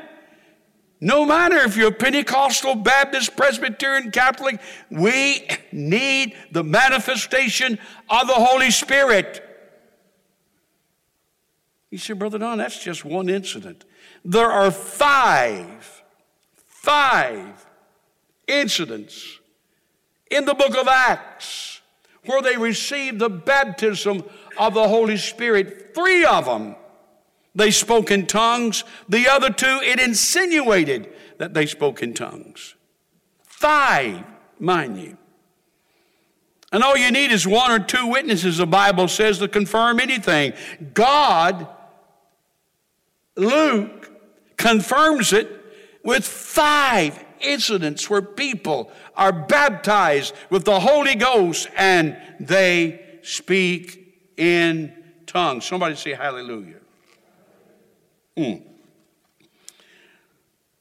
[1.00, 4.60] No matter if you're Pentecostal, Baptist, Presbyterian, Catholic,
[4.92, 9.51] we need the manifestation of the Holy Spirit.
[11.92, 13.86] You said, Brother Don, that's just one incident.
[14.24, 16.04] There are five,
[16.66, 17.68] five
[18.48, 19.40] incidents
[20.30, 21.82] in the book of Acts
[22.26, 24.24] where they received the baptism
[24.58, 25.94] of the Holy Spirit.
[25.94, 26.76] Three of them
[27.54, 28.84] They spoke in tongues.
[29.10, 32.76] The other two, it insinuated that they spoke in tongues.
[33.44, 34.24] Five,
[34.60, 35.18] mind you.
[36.72, 40.54] And all you need is one or two witnesses, the Bible says, to confirm anything.
[40.94, 41.68] God,
[43.42, 44.12] Luke,
[44.56, 45.50] confirms it
[46.04, 54.94] with five incidents where people are baptized with the Holy Ghost and they speak in
[55.26, 55.66] tongues.
[55.66, 56.78] Somebody say hallelujah.
[58.38, 58.62] Mm.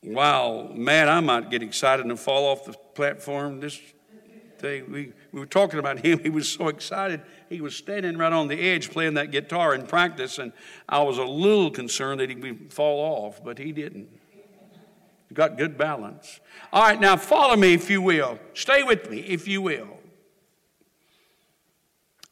[0.03, 3.61] Wow, man, I might get excited and fall off the platform.
[3.61, 3.81] This
[4.59, 6.19] thing, we, we were talking about him.
[6.23, 7.23] He was so excited.
[7.51, 10.53] He was standing right on the edge playing that guitar in practice, and
[10.89, 14.09] I was a little concerned that he would fall off, but he didn't.
[15.29, 16.39] He got good balance.
[16.73, 18.39] All right, now follow me if you will.
[18.55, 19.99] Stay with me if you will.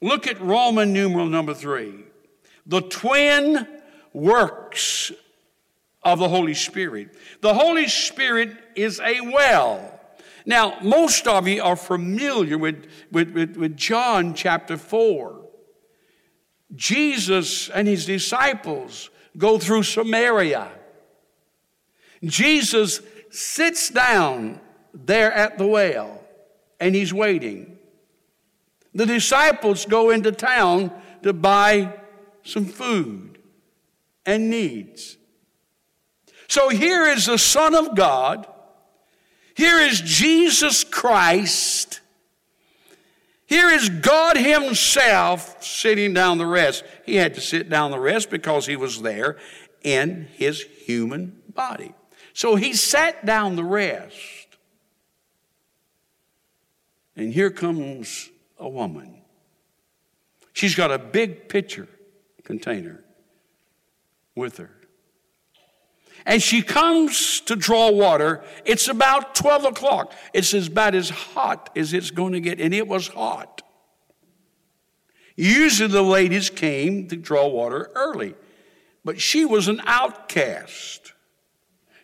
[0.01, 2.05] Look at Roman numeral number three.
[2.67, 3.67] The twin
[4.13, 5.11] works
[6.05, 7.17] of the Holy Spirit.
[7.41, 9.98] The Holy Spirit is a well.
[10.49, 15.45] Now, most of you are familiar with, with, with, with John chapter 4.
[16.75, 20.71] Jesus and his disciples go through Samaria.
[22.25, 24.59] Jesus sits down
[24.95, 26.25] there at the well
[26.81, 27.77] and he's waiting.
[28.95, 30.91] The disciples go into town
[31.25, 31.93] to buy
[32.43, 33.39] some food
[34.25, 35.19] and needs.
[36.49, 38.49] So here is the Son of God.
[39.59, 42.01] Here is Jesus Christ.
[43.47, 46.85] Here is God Himself sitting down the rest.
[47.05, 49.37] He had to sit down the rest because He was there
[49.83, 51.93] in His human body.
[52.35, 54.47] So He sat down the rest.
[57.17, 58.31] And here comes
[58.61, 59.23] a woman.
[60.53, 61.89] She's got a big pitcher
[62.45, 63.03] container
[64.37, 64.78] with her.
[66.29, 68.45] And she comes to draw water.
[68.67, 70.13] It's about 12 o'clock.
[70.35, 73.63] It's about as hot as it's going to get, and it was hot.
[75.37, 78.35] Usually the ladies came to draw water early,
[79.07, 81.15] but she was an outcast.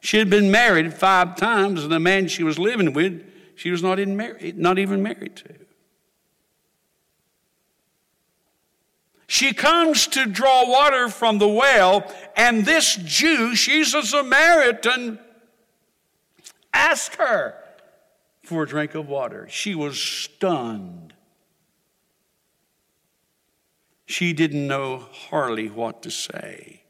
[0.00, 3.82] She had been married five times, and the man she was living with, she was
[3.82, 5.54] not, in mar- not even married to.
[9.34, 15.18] She comes to draw water from the well, and this Jew, she's a Samaritan,
[16.72, 17.56] asked her
[18.44, 19.48] for a drink of water.
[19.50, 21.14] She was stunned.
[24.06, 26.84] She didn't know hardly what to say.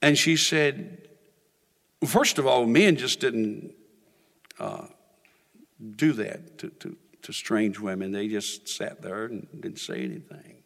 [0.00, 1.08] And she said,
[2.06, 3.74] first of all, men just didn't
[4.60, 4.86] uh,
[5.96, 6.96] do that to, to,
[7.28, 8.10] to strange women.
[8.10, 10.62] They just sat there and didn't say anything.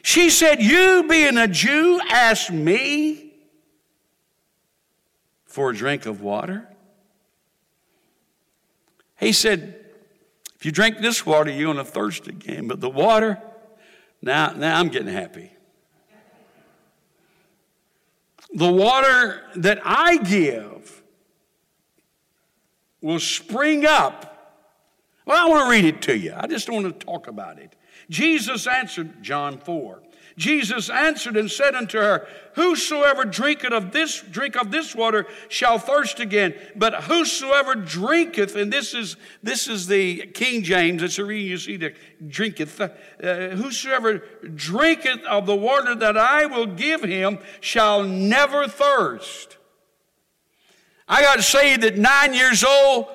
[0.00, 3.32] She said, You being a Jew, ask me
[5.44, 6.68] for a drink of water?
[9.18, 9.84] He said,
[10.54, 12.68] If you drink this water, you're going to thirst again.
[12.68, 13.42] But the water,
[14.22, 15.50] now, now I'm getting happy.
[18.54, 21.02] The water that I give
[23.00, 24.31] will spring up
[25.26, 26.34] well, I want to read it to you.
[26.36, 27.76] I just want to talk about it.
[28.10, 30.02] Jesus answered, John 4.
[30.36, 35.78] Jesus answered and said unto her, Whosoever drinketh of this, drink of this water shall
[35.78, 36.54] thirst again.
[36.74, 41.58] But whosoever drinketh, and this is this is the King James, it's a reading you
[41.58, 41.94] see the
[42.26, 42.80] drinketh.
[42.80, 42.88] Uh,
[43.50, 44.22] whosoever
[44.54, 49.58] drinketh of the water that I will give him shall never thirst.
[51.08, 53.06] I got saved at nine years old.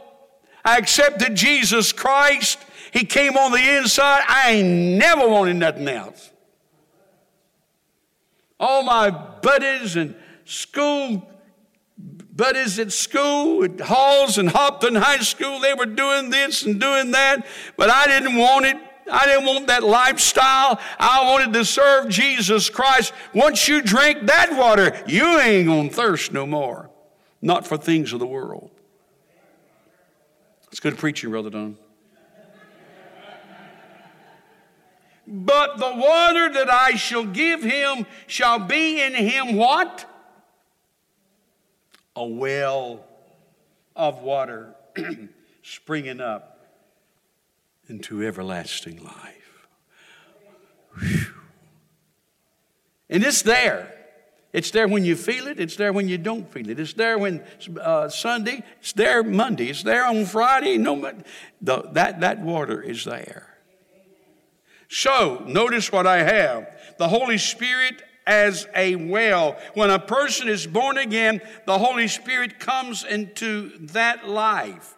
[0.67, 2.59] I accepted Jesus Christ.
[2.91, 4.21] He came on the inside.
[4.27, 6.29] I ain't never wanted nothing else.
[8.59, 10.13] All my buddies and
[10.43, 11.25] school
[12.35, 17.11] buddies at school, at Halls and Hopton High School, they were doing this and doing
[17.11, 17.47] that,
[17.77, 18.77] but I didn't want it.
[19.09, 20.81] I didn't want that lifestyle.
[20.99, 23.13] I wanted to serve Jesus Christ.
[23.33, 26.89] Once you drink that water, you ain't gonna thirst no more.
[27.41, 28.76] Not for things of the world.
[30.69, 31.77] It's good preaching, Brother Don.
[35.27, 40.05] But the water that I shall give him shall be in him what?
[42.15, 43.05] A well
[43.95, 44.73] of water
[45.63, 46.65] springing up
[47.89, 49.67] into everlasting life.
[50.99, 51.33] Whew.
[53.09, 53.96] And it's there.
[54.57, 55.59] It's there when you feel it.
[55.59, 56.79] It's there when you don't feel it.
[56.79, 57.43] It's there when
[57.79, 58.63] uh, Sunday.
[58.79, 59.69] It's there Monday.
[59.69, 60.79] It's there on Friday.
[60.79, 60.99] No,
[61.61, 63.55] the, that that water is there.
[64.89, 66.67] So, notice what I have.
[66.97, 69.57] The Holy Spirit as a well.
[69.75, 74.96] When a person is born again, the Holy Spirit comes into that life.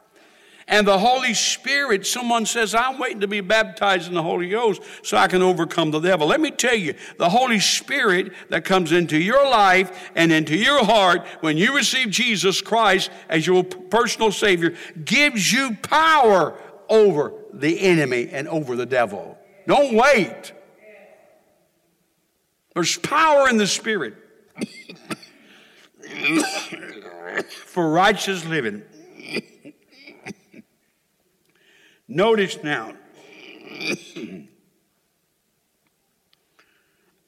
[0.70, 4.84] And the Holy Spirit, someone says, I'm waiting to be baptized in the Holy Ghost
[5.02, 6.28] so I can overcome the devil.
[6.28, 10.86] Let me tell you, the Holy Spirit that comes into your life and into your
[10.86, 16.56] heart when you receive Jesus Christ as your personal Savior gives you power
[16.88, 19.40] over the enemy and over the devil.
[19.66, 20.54] Don't wait.
[22.76, 24.14] There's power in the Spirit
[27.66, 28.84] for righteous living.
[32.12, 32.96] Notice now,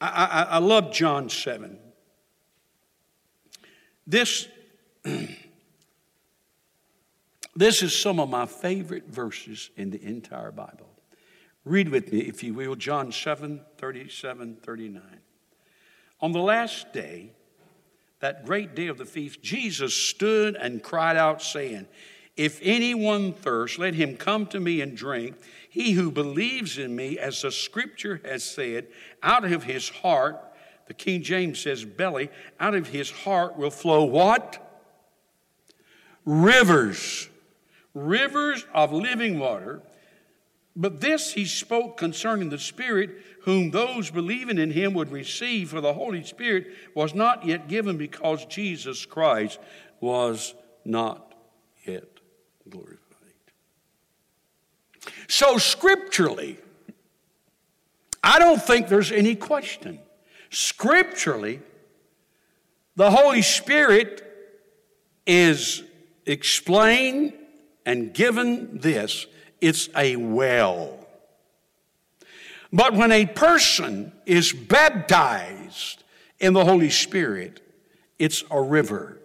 [0.00, 1.78] I, I, love John 7.
[4.08, 4.48] This,
[7.54, 10.90] this is some of my favorite verses in the entire Bible.
[11.64, 15.02] Read with me, if you will, John 7 37 39.
[16.20, 17.30] On the last day,
[18.18, 21.86] that great day of the feast, Jesus stood and cried out, saying,
[22.36, 25.36] if anyone thirst, let him come to me and drink.
[25.68, 28.88] He who believes in me, as the scripture has said,
[29.22, 30.38] out of his heart,
[30.86, 34.58] the King James says belly, out of his heart will flow what?
[36.24, 37.28] Rivers.
[37.94, 39.82] Rivers of living water.
[40.74, 43.10] But this he spoke concerning the Spirit,
[43.42, 47.98] whom those believing in him would receive, for the Holy Spirit was not yet given
[47.98, 49.58] because Jesus Christ
[50.00, 50.54] was
[50.86, 51.34] not
[51.86, 52.11] yet
[52.70, 52.98] glorified.
[55.28, 56.58] So, scripturally,
[58.22, 59.98] I don't think there's any question.
[60.50, 61.60] Scripturally,
[62.96, 64.22] the Holy Spirit
[65.26, 65.82] is
[66.26, 67.32] explained
[67.84, 69.26] and given this
[69.60, 70.98] it's a well.
[72.72, 76.02] But when a person is baptized
[76.40, 77.60] in the Holy Spirit,
[78.18, 79.18] it's a river.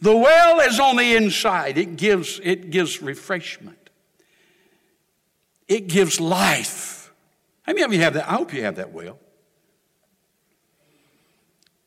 [0.00, 1.76] The well is on the inside.
[1.76, 3.90] It gives, it gives refreshment.
[5.66, 7.12] It gives life.
[7.62, 8.28] How many of you have that?
[8.28, 9.18] I hope you have that well.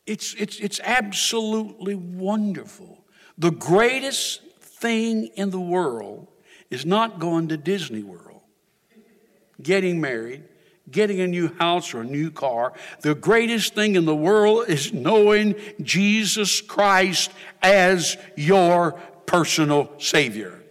[0.06, 3.04] It's, it's, it's absolutely wonderful.
[3.38, 6.28] The greatest thing in the world
[6.70, 8.40] is not going to Disney World,
[9.62, 10.44] getting married,
[10.92, 12.72] getting a new house or a new car.
[13.00, 17.32] The greatest thing in the world is knowing Jesus Christ
[17.62, 18.92] as your
[19.26, 20.62] personal Savior.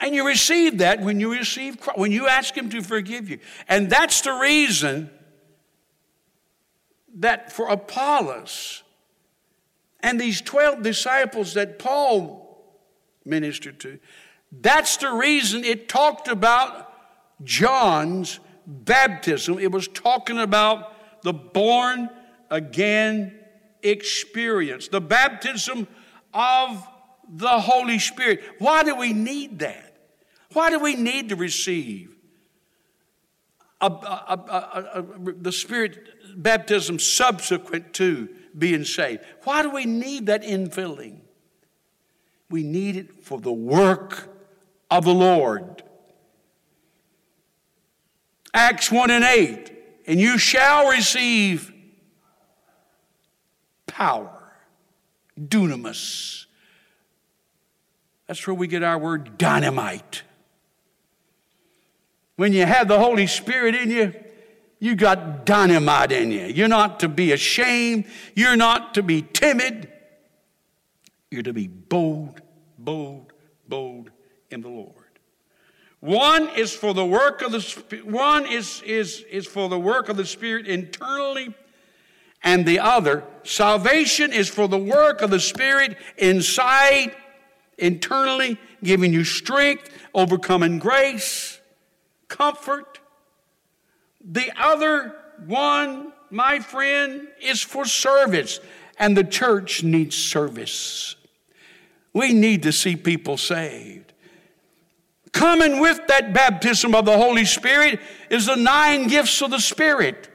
[0.00, 3.38] And you receive that when you receive Christ, when you ask Him to forgive you.
[3.68, 5.10] And that's the reason
[7.16, 8.82] that for Apollos
[10.00, 12.62] and these 12 disciples that Paul
[13.24, 13.98] ministered to,
[14.52, 16.93] that's the reason it talked about
[17.42, 19.58] John's baptism.
[19.58, 22.08] It was talking about the born
[22.50, 23.38] again
[23.82, 25.86] experience, the baptism
[26.32, 26.86] of
[27.28, 28.42] the Holy Spirit.
[28.58, 29.96] Why do we need that?
[30.52, 32.14] Why do we need to receive
[33.80, 39.22] a, a, a, the Spirit baptism subsequent to being saved?
[39.44, 41.20] Why do we need that infilling?
[42.50, 44.28] We need it for the work
[44.90, 45.83] of the Lord.
[48.54, 49.72] Acts 1 and 8.
[50.06, 51.72] And you shall receive
[53.86, 54.52] power,
[55.38, 56.46] dunamis.
[58.26, 60.22] That's where we get our word dynamite.
[62.36, 64.14] When you have the Holy Spirit in you,
[64.78, 66.46] you got dynamite in you.
[66.46, 68.04] You're not to be ashamed.
[68.34, 69.90] You're not to be timid.
[71.30, 72.40] You're to be bold,
[72.78, 73.32] bold,
[73.66, 74.10] bold
[74.50, 75.03] in the Lord.
[76.04, 80.18] One is for the work of the one is, is, is for the work of
[80.18, 81.54] the Spirit internally,
[82.42, 87.16] and the other, salvation is for the work of the Spirit inside,
[87.78, 91.58] internally, giving you strength, overcoming grace,
[92.28, 93.00] comfort.
[94.22, 98.60] The other one, my friend, is for service,
[98.98, 101.16] and the church needs service.
[102.12, 104.03] We need to see people saved.
[105.34, 107.98] Coming with that baptism of the Holy Spirit
[108.30, 110.28] is the nine gifts of the Spirit.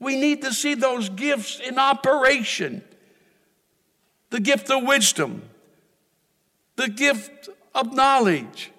[0.00, 2.82] We need to see those gifts in operation
[4.30, 5.42] the gift of wisdom,
[6.76, 8.72] the gift of knowledge,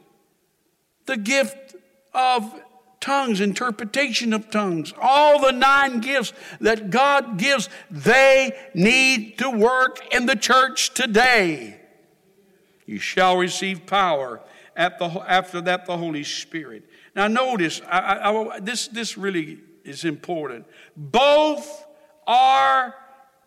[1.06, 1.76] the gift
[2.14, 2.60] of
[3.00, 10.02] tongues, interpretation of tongues, all the nine gifts that God gives, they need to work
[10.12, 11.80] in the church today.
[12.88, 14.42] You shall receive power
[14.76, 16.90] after that, the Holy Spirit.
[17.16, 20.66] Now, notice, I, I, this, this really is important.
[20.98, 21.86] Both
[22.28, 22.96] are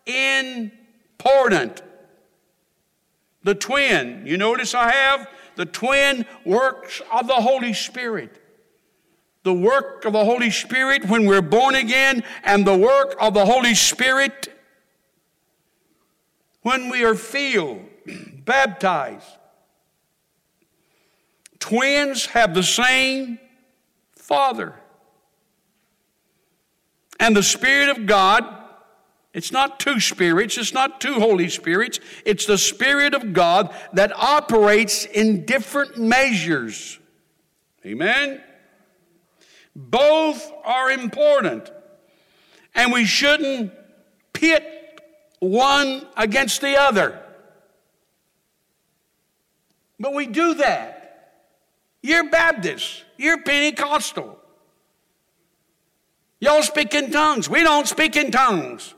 [0.05, 1.81] important.
[3.43, 8.41] The twin, you notice I have the twin works of the Holy Spirit.
[9.43, 13.45] The work of the Holy Spirit when we're born again, and the work of the
[13.45, 14.53] Holy Spirit
[16.61, 17.85] when we are filled,
[18.45, 19.38] baptized.
[21.59, 23.39] Twins have the same
[24.15, 24.73] Father.
[27.19, 28.45] And the Spirit of God,
[29.33, 34.11] it's not two spirits, it's not two Holy Spirits, it's the Spirit of God that
[34.15, 36.97] operates in different measures.
[37.85, 38.41] Amen?
[39.75, 41.71] Both are important.
[42.73, 43.73] And we shouldn't
[44.33, 45.01] pit
[45.39, 47.19] one against the other.
[49.99, 50.98] But we do that.
[52.01, 54.39] You're Baptist, you're Pentecostal.
[56.39, 57.49] Y'all speak in tongues.
[57.49, 58.93] We don't speak in tongues.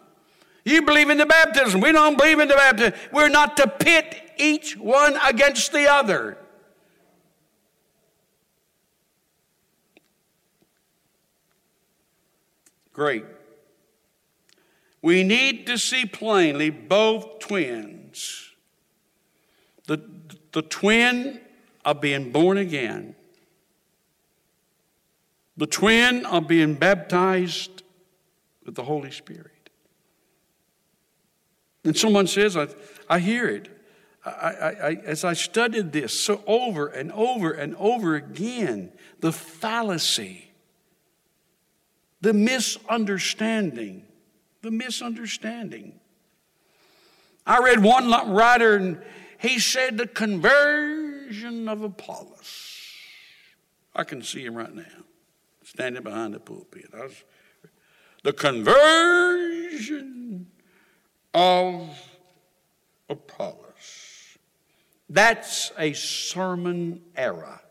[0.63, 1.81] You believe in the baptism.
[1.81, 2.93] We don't believe in the baptism.
[3.11, 6.37] We're not to pit each one against the other.
[12.93, 13.25] Great.
[15.01, 18.51] We need to see plainly both twins.
[19.87, 19.99] The,
[20.51, 21.40] the twin
[21.83, 23.15] of being born again,
[25.57, 27.83] the twin of being baptized
[28.65, 29.69] with the Holy Spirit.
[31.83, 32.67] And someone says, I,
[33.09, 33.69] I hear it.
[34.23, 39.31] I, I, I, as I studied this so over and over and over again, the
[39.31, 40.51] fallacy,
[42.21, 44.05] the misunderstanding,
[44.61, 45.99] the misunderstanding.
[47.47, 49.01] I read one writer, and
[49.39, 50.05] he said the
[51.31, 52.95] conversion of Apollos.
[53.95, 54.83] I can see him right now,
[55.63, 56.89] standing behind the pulpit.
[56.93, 57.23] Was,
[58.23, 59.77] the conversion
[61.33, 61.97] of
[63.09, 64.37] Apollos.
[65.09, 67.61] That's a sermon era.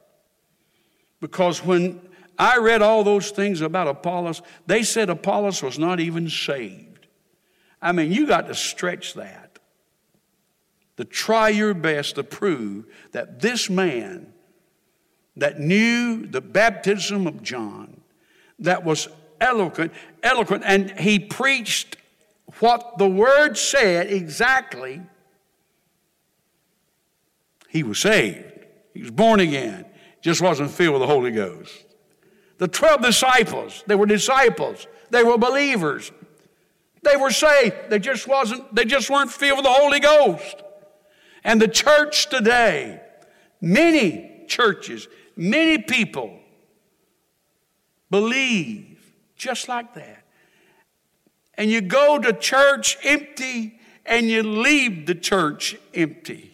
[1.21, 2.01] Because when
[2.39, 7.07] I read all those things about Apollos, they said Apollos was not even saved.
[7.83, 9.50] I mean, you got to stretch that
[11.01, 14.31] to try your best to prove that this man
[15.35, 18.03] that knew the baptism of John,
[18.59, 19.09] that was
[19.41, 21.97] eloquent, eloquent, and he preached
[22.59, 25.01] what the word said exactly.
[27.71, 28.67] He was saved.
[28.93, 29.87] He was born again.
[30.21, 31.87] Just wasn't filled with the Holy Ghost.
[32.59, 34.87] The 12 disciples, they were disciples.
[35.09, 36.13] They were believers.
[37.03, 37.89] They were saved.
[37.89, 40.63] They just wasn't, they just weren't filled with the Holy Ghost.
[41.45, 43.01] And the church today,
[43.61, 46.39] many churches, many people
[48.11, 50.25] believe just like that.
[51.55, 56.51] And you go to church empty and you leave the church empty.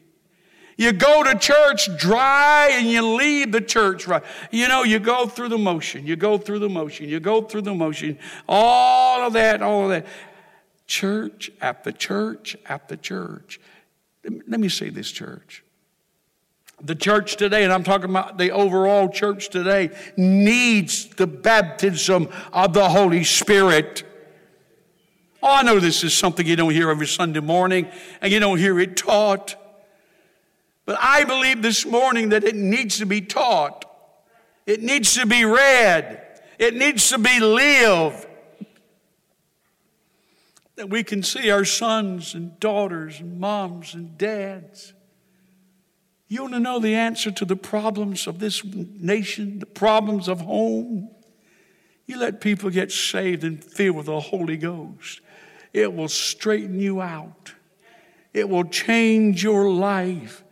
[0.76, 4.20] You go to church dry and you leave the church dry.
[4.51, 7.62] You know, you go through the motion, you go through the motion, you go through
[7.62, 10.07] the motion, all of that, all of that.
[10.87, 13.59] Church after church after church.
[14.47, 15.62] Let me say this, church.
[16.83, 22.74] The church today, and I'm talking about the overall church today, needs the baptism of
[22.74, 24.05] the Holy Spirit.
[25.43, 27.89] Oh, I know this is something you don't hear every Sunday morning,
[28.20, 29.55] and you don't hear it taught.
[30.85, 33.85] But I believe this morning that it needs to be taught.
[34.66, 36.22] It needs to be read.
[36.59, 38.26] It needs to be lived
[40.77, 44.93] that we can see our sons and daughters and moms and dads.
[46.29, 50.41] You want to know the answer to the problems of this nation, the problems of
[50.41, 51.11] home?
[52.07, 55.20] You let people get saved and filled with the Holy Ghost.
[55.72, 57.53] It will straighten you out.
[58.33, 60.45] It will change your life.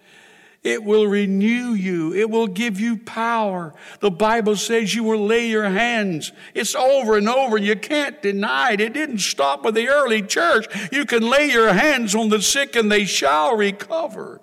[0.65, 2.15] It will renew you.
[2.15, 3.75] It will give you power.
[4.01, 6.33] The Bible says you will lay your hands.
[6.55, 7.59] It's over and over.
[7.59, 8.81] You can't deny it.
[8.81, 10.67] It didn't stop with the early church.
[10.91, 14.41] You can lay your hands on the sick and they shall recover.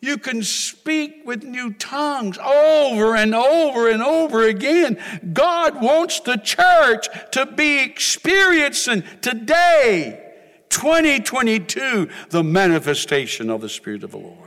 [0.00, 4.98] You can speak with new tongues over and over and over again.
[5.32, 10.20] God wants the church to be experiencing today,
[10.68, 14.43] 2022, the manifestation of the Spirit of the Lord.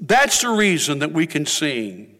[0.00, 2.16] That's the reason that we can sing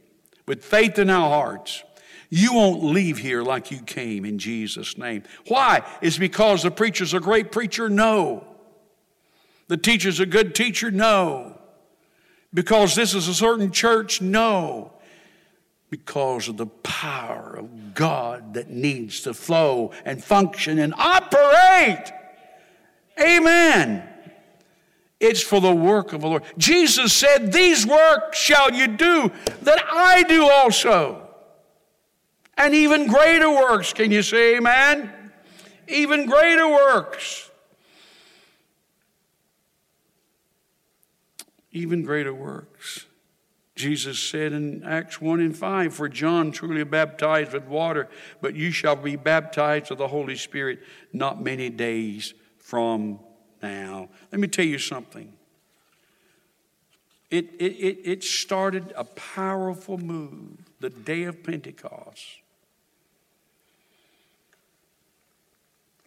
[0.47, 1.83] with faith in our hearts.
[2.29, 5.25] You won't leave here like you came in Jesus' name.
[5.49, 5.83] Why?
[6.01, 7.89] Is because the preacher's a great preacher?
[7.89, 8.45] No.
[9.69, 10.91] The teacher's a good teacher?
[10.91, 11.59] No.
[12.53, 14.21] Because this is a certain church?
[14.21, 14.93] No.
[15.89, 22.13] Because of the power of God that needs to flow and function and operate.
[23.21, 24.10] Amen.
[25.21, 26.45] It's for the work of the Lord.
[26.57, 29.31] Jesus said, These works shall you do
[29.63, 31.29] that I do also.
[32.57, 33.93] And even greater works.
[33.93, 35.13] Can you say amen?
[35.87, 37.51] Even greater works.
[41.71, 43.07] Even greater works.
[43.77, 48.09] Jesus said in Acts 1 and 5, For John truly baptized with water,
[48.41, 50.81] but you shall be baptized with the Holy Spirit
[51.13, 53.21] not many days from
[53.63, 54.09] now.
[54.33, 55.33] Let me tell you something.
[57.31, 62.27] It, it, it, it started a powerful move the day of Pentecost.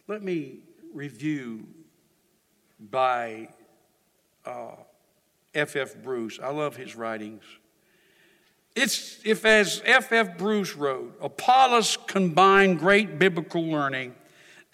[0.06, 0.58] Let me
[0.92, 1.66] review
[2.78, 3.48] by
[4.44, 4.46] F.F.
[4.46, 5.96] Uh, F.
[6.02, 6.38] Bruce.
[6.42, 7.42] I love his writings.
[8.74, 10.12] It's if, as F.F.
[10.12, 10.36] F.
[10.36, 14.14] Bruce wrote, Apollos combined great biblical learning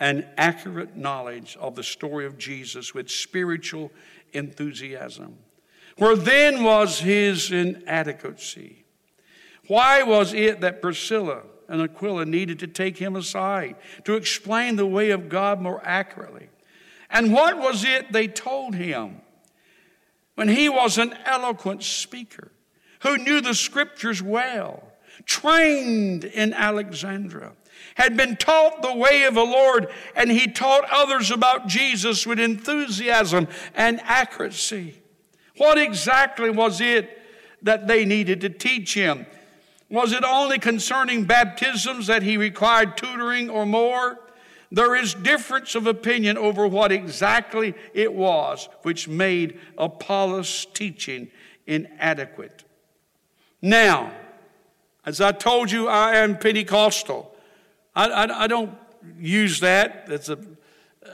[0.00, 3.92] and accurate knowledge of the story of Jesus with spiritual
[4.32, 5.36] enthusiasm.
[5.98, 8.84] Where then was his inadequacy?
[9.66, 14.86] Why was it that Priscilla and Aquila needed to take him aside to explain the
[14.86, 16.48] way of God more accurately?
[17.10, 19.20] And what was it they told him
[20.36, 22.50] when he was an eloquent speaker
[23.00, 24.82] who knew the scriptures well,
[25.26, 27.52] trained in Alexandria?
[27.94, 32.38] Had been taught the way of the Lord, and he taught others about Jesus with
[32.38, 34.96] enthusiasm and accuracy.
[35.56, 37.18] What exactly was it
[37.62, 39.26] that they needed to teach him?
[39.90, 44.18] Was it only concerning baptisms that he required tutoring or more?
[44.72, 51.30] There is difference of opinion over what exactly it was which made Apollos' teaching
[51.66, 52.64] inadequate.
[53.60, 54.12] Now,
[55.04, 57.29] as I told you, I am Pentecostal.
[57.94, 58.72] I, I, I don't
[59.18, 60.06] use that.
[60.08, 60.38] It's a,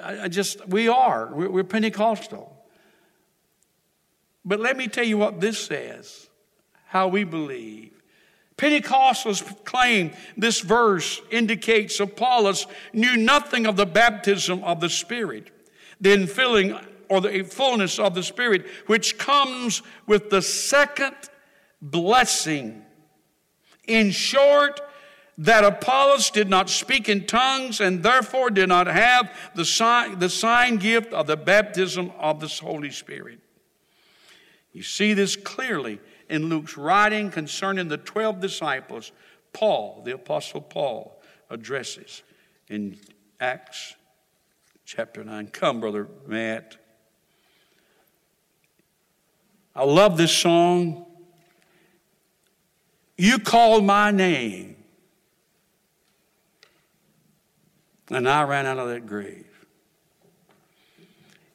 [0.03, 1.31] I, just, we are.
[1.33, 2.53] We're, we're Pentecostal.
[4.45, 6.29] But let me tell you what this says
[6.87, 7.93] how we believe.
[8.57, 15.51] Pentecostals claim this verse indicates Apollos knew nothing of the baptism of the Spirit,
[16.01, 21.17] the infilling or the fullness of the Spirit, which comes with the second
[21.83, 22.83] blessing.
[23.87, 24.81] In short,
[25.39, 30.31] that Apollos did not speak in tongues and therefore did not have the sign, the
[30.31, 33.41] sign gift of the baptism of the Holy Spirit.
[34.73, 39.13] You see this clearly in Luke's writing concerning the 12 disciples,
[39.53, 41.21] Paul, the Apostle Paul,
[41.51, 42.23] addresses
[42.69, 42.99] in
[43.39, 43.95] Acts
[44.85, 45.49] chapter 9.
[45.49, 46.77] Come, Brother Matt.
[49.75, 51.05] I love this song.
[53.19, 54.76] You called my name
[58.11, 59.47] And I ran out of that grave.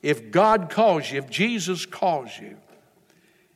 [0.01, 2.57] If God calls you, if Jesus calls you,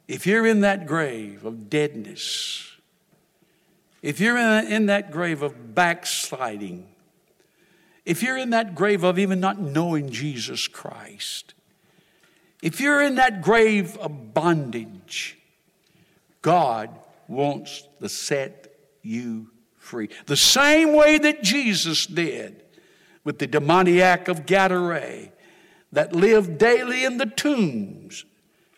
[0.07, 2.71] if you're in that grave of deadness,
[4.01, 6.87] if you're in that grave of backsliding,
[8.05, 11.55] if you're in that grave of even not knowing Jesus Christ,
[12.61, 15.37] if you're in that grave of bondage,
[16.43, 16.91] God
[17.27, 20.09] wants to set you free.
[20.27, 22.61] The same way that Jesus did
[23.25, 25.29] with the demoniac of Gadara
[25.91, 28.23] that lived daily in the tombs,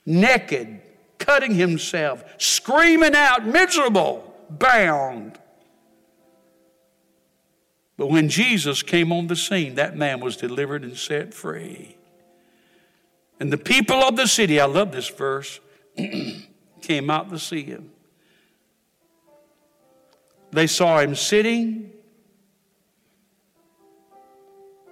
[0.05, 0.81] naked,
[1.19, 5.37] cutting himself, screaming out, miserable, bound.
[7.97, 11.97] But when Jesus came on the scene, that man was delivered and set free.
[13.39, 15.59] And the people of the city, I love this verse,
[16.81, 17.91] came out to see him.
[20.51, 21.91] They saw him sitting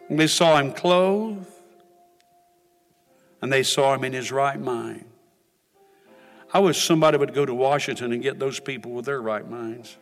[0.10, 1.47] And they saw him clothed,
[3.41, 5.06] and they saw him in his right mind.
[6.53, 9.97] I wish somebody would go to Washington and get those people with their right minds.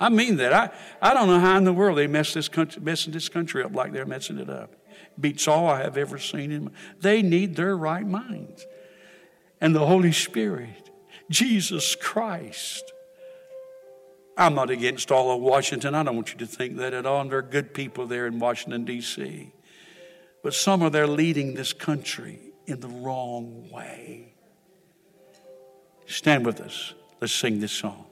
[0.00, 0.52] I mean that.
[0.52, 0.70] I,
[1.02, 3.74] I don't know how in the world they mess this country, messing this country up
[3.74, 4.74] like they're messing it up.
[5.20, 6.50] Beats all I have ever seen.
[6.50, 6.70] In,
[7.00, 8.66] they need their right minds.
[9.60, 10.90] And the Holy Spirit,
[11.30, 12.92] Jesus Christ,
[14.36, 15.94] I'm not against all of Washington.
[15.94, 17.20] I don't want you to think that at all.
[17.20, 19.52] And there are good people there in Washington, D.C.
[20.42, 24.34] But some are there leading this country in the wrong way.
[26.06, 26.94] Stand with us.
[27.20, 28.06] Let's sing this song.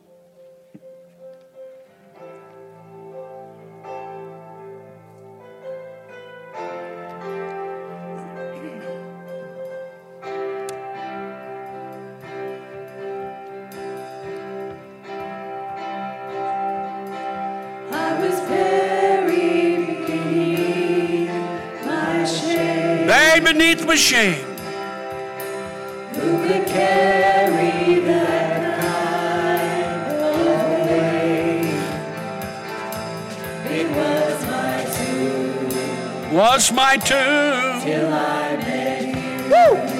[23.97, 24.45] Shame.
[26.15, 31.81] Who could carry that kind of weight?
[33.79, 37.81] It was my tomb Was my tomb.
[37.83, 39.53] till I met you.
[39.53, 39.92] I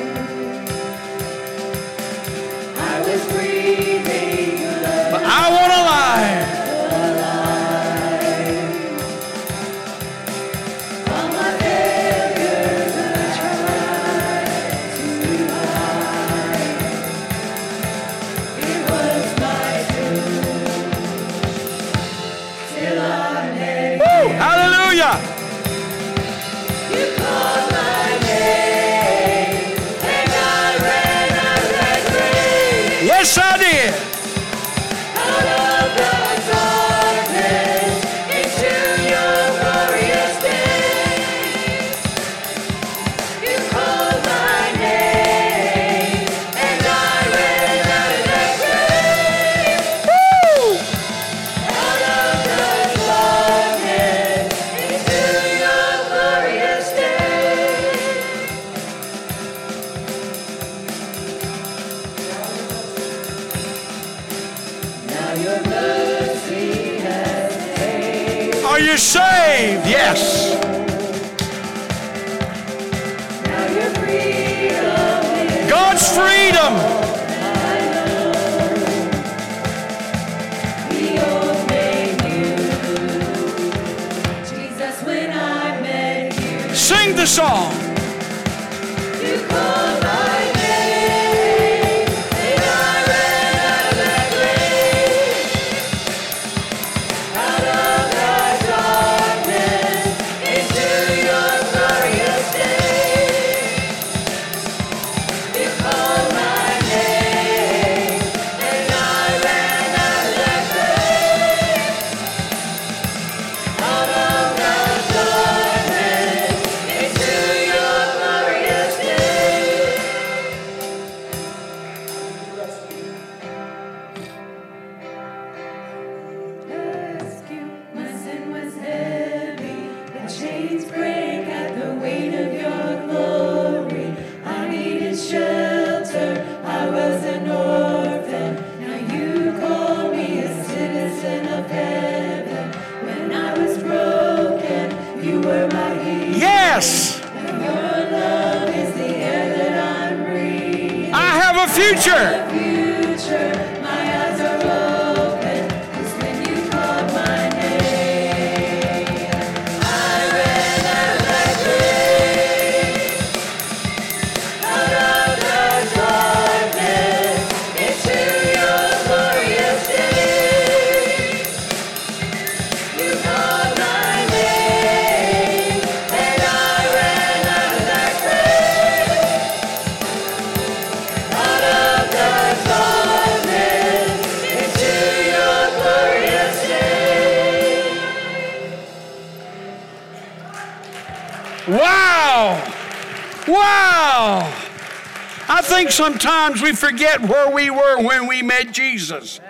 [196.51, 199.41] we forget where we were when we met Jesus.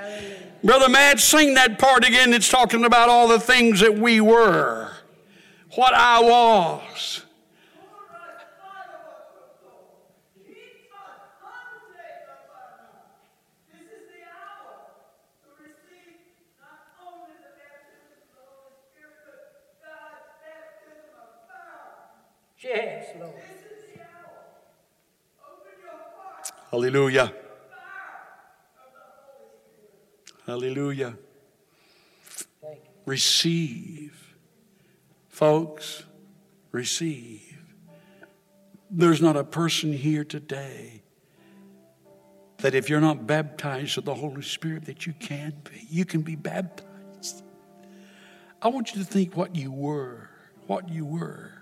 [0.63, 2.33] Brother Matt, sing that part again.
[2.33, 4.91] It's talking about all the things that we were,
[5.75, 7.12] what I was.
[26.83, 27.33] Hallelujah.
[30.49, 31.17] Hallelujah.
[33.07, 34.35] Receive.
[35.29, 36.03] Folks,
[36.73, 37.57] receive.
[38.91, 41.03] There's not a person here today
[42.57, 45.87] that if you're not baptized with the Holy Spirit that you can be.
[45.89, 47.45] You can be baptized.
[48.61, 50.31] I want you to think what you were,
[50.67, 51.53] what you were,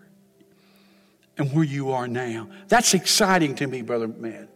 [1.37, 2.49] and where you are now.
[2.69, 4.49] That's exciting to me, Brother Matt.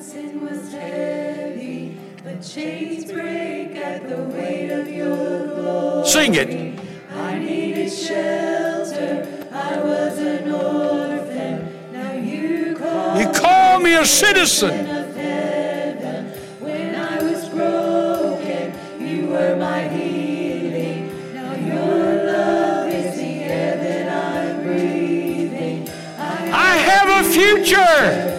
[0.00, 6.08] sin was heavy, but chains break at the weight of your glory.
[6.08, 6.80] Sing it.
[7.12, 11.92] I needed shelter, I was an orphan.
[11.92, 14.86] Now you call, you call me a citizen.
[16.60, 21.34] When I was broken, you were my healing.
[21.34, 23.18] Now your love is
[26.50, 28.37] I have a future.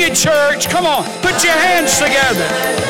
[0.00, 0.68] Sing church.
[0.70, 1.04] Come on.
[1.20, 2.89] Put your hands together.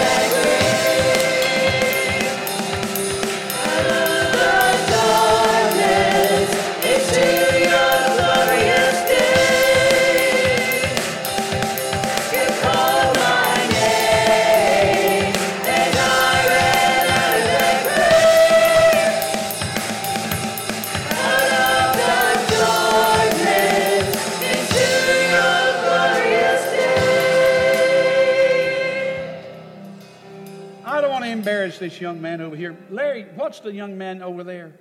[32.01, 32.77] This young man over here.
[32.91, 34.73] Larry, what's the young man over there?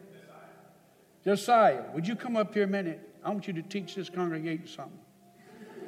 [1.26, 2.99] Josiah, would you come up here a minute?
[3.24, 4.99] I want you to teach this congregation something.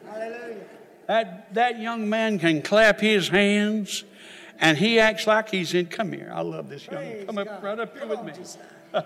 [0.05, 0.65] Hallelujah.
[1.07, 4.03] That, that young man can clap his hands
[4.59, 5.85] and he acts like he's in.
[5.85, 6.31] Come here.
[6.33, 7.25] I love this young man.
[7.25, 7.63] Come up God.
[7.63, 8.33] right up here Come with me.
[8.33, 8.65] Josiah.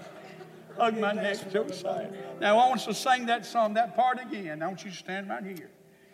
[0.78, 2.09] Hug my neck, Josiah.
[2.41, 4.63] Now I want us to sing that song, that part again.
[4.63, 5.69] I want you to stand right here.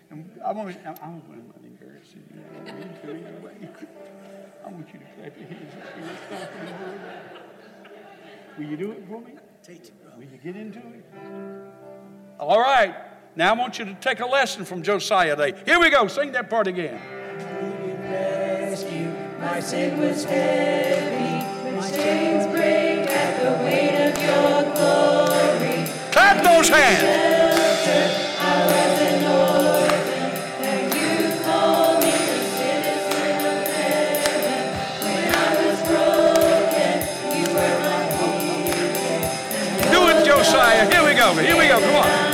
[0.10, 2.22] And I want to, I want to embarrass you.
[2.66, 3.70] I don't you to either way.
[4.72, 6.06] I want you to clap your hands up here.
[6.08, 8.58] Let's stop and do it.
[8.58, 9.34] Will you do it for me?
[9.64, 10.18] Teach it, brother.
[10.18, 11.06] Will you get into it?
[12.40, 12.96] All right.
[13.36, 15.62] Now I want you to take a lesson from Josiah today.
[15.66, 16.08] Here we go.
[16.08, 17.02] Sing that part again.
[18.72, 19.14] rescue.
[19.40, 25.86] My sin was heavy, my chains break at the weight of your glory.
[26.12, 27.41] Clap those hands.
[41.36, 41.42] Go.
[41.42, 41.80] Here we go.
[41.80, 42.31] Come on.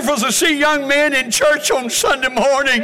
[0.00, 2.80] Wonderful to see young men in church on Sunday morning?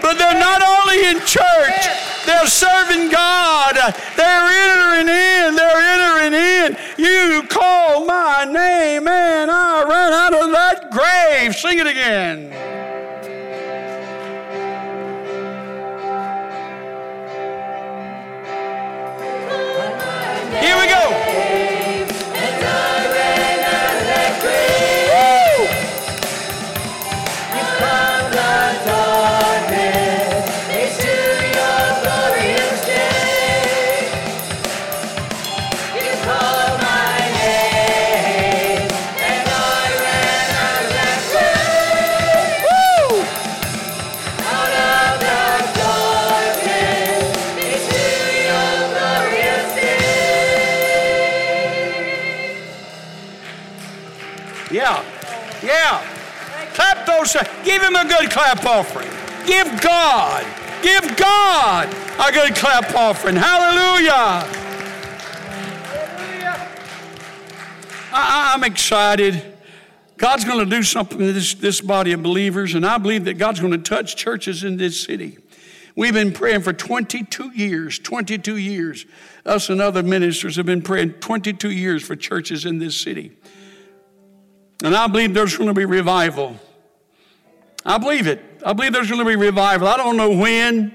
[0.00, 1.88] But they're not only in church,
[2.26, 3.74] they're serving God.
[4.16, 5.56] They're entering in.
[5.56, 6.76] They're entering in.
[6.96, 11.56] You call my name and I ran out of that grave.
[11.56, 12.53] Sing it again.
[54.74, 55.04] Yeah.
[55.62, 56.02] Yeah.
[56.74, 57.32] Clap those.
[57.64, 59.08] Give him a good clap offering.
[59.46, 60.44] Give God.
[60.82, 63.36] Give God a good clap offering.
[63.36, 64.50] Hallelujah.
[68.12, 69.44] I, I'm excited.
[70.16, 73.34] God's going to do something in this, this body of believers, and I believe that
[73.34, 75.38] God's going to touch churches in this city.
[75.94, 79.06] We've been praying for 22 years, 22 years.
[79.46, 83.30] Us and other ministers have been praying 22 years for churches in this city.
[84.84, 86.56] And I believe there's going to be revival.
[87.86, 88.42] I believe it.
[88.64, 89.88] I believe there's going to be revival.
[89.88, 90.94] I don't know when,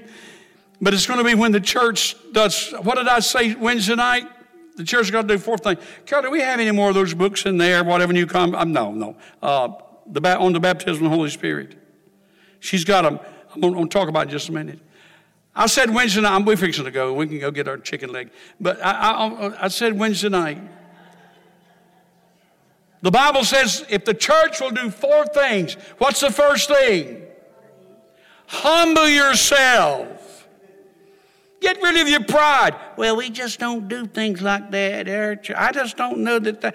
[0.80, 2.70] but it's going to be when the church does.
[2.82, 4.28] What did I say Wednesday night?
[4.76, 5.76] The church is going to do fourth thing.
[6.06, 7.82] Carol, do we have any more of those books in there?
[7.82, 8.54] Whatever new come?
[8.54, 9.16] Um, no, no.
[9.42, 9.70] Uh,
[10.06, 11.76] the on the baptism of the Holy Spirit.
[12.60, 13.18] She's got them.
[13.52, 14.78] I'm going to talk about in just a minute.
[15.52, 16.44] I said Wednesday night.
[16.46, 17.12] We're fixing to go.
[17.12, 18.30] We can go get our chicken leg.
[18.60, 20.60] But I, I, I said Wednesday night.
[23.02, 27.22] The Bible says if the church will do four things, what's the first thing?
[28.46, 30.48] Humble yourself.
[31.60, 32.74] Get rid of your pride.
[32.96, 35.08] Well, we just don't do things like that.
[35.08, 35.56] at church.
[35.56, 36.60] I just don't know that.
[36.62, 36.74] that.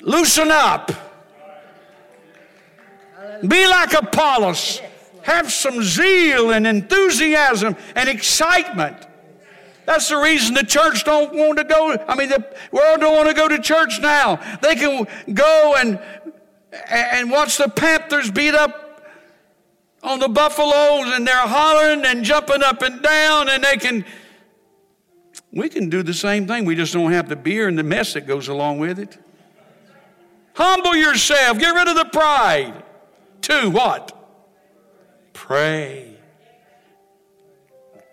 [0.00, 0.90] Loosen up.
[3.46, 4.80] Be like Apollos.
[5.22, 8.96] have some zeal and enthusiasm and excitement.
[9.90, 11.96] That's the reason the church don't want to go.
[12.06, 14.36] I mean, the world don't want to go to church now.
[14.62, 15.98] They can go and
[16.88, 19.02] and watch the Panthers beat up
[20.04, 24.04] on the Buffaloes, and they're hollering and jumping up and down, and they can.
[25.50, 26.66] We can do the same thing.
[26.66, 29.18] We just don't have the beer and the mess that goes along with it.
[30.54, 31.58] Humble yourself.
[31.58, 32.84] Get rid of the pride.
[33.42, 34.16] to what?
[35.32, 36.16] Pray.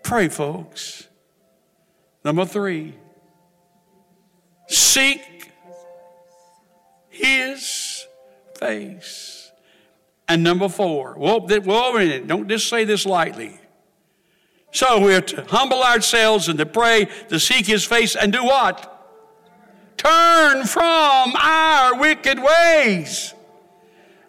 [0.02, 1.07] Pray, folks.
[2.28, 2.92] Number three,
[4.66, 5.50] seek
[7.08, 8.06] his
[8.58, 9.50] face.
[10.28, 13.58] And number four, well, well, don't just say this lightly.
[14.72, 18.94] So we're to humble ourselves and to pray, to seek his face, and do what?
[19.96, 23.32] Turn from our wicked ways.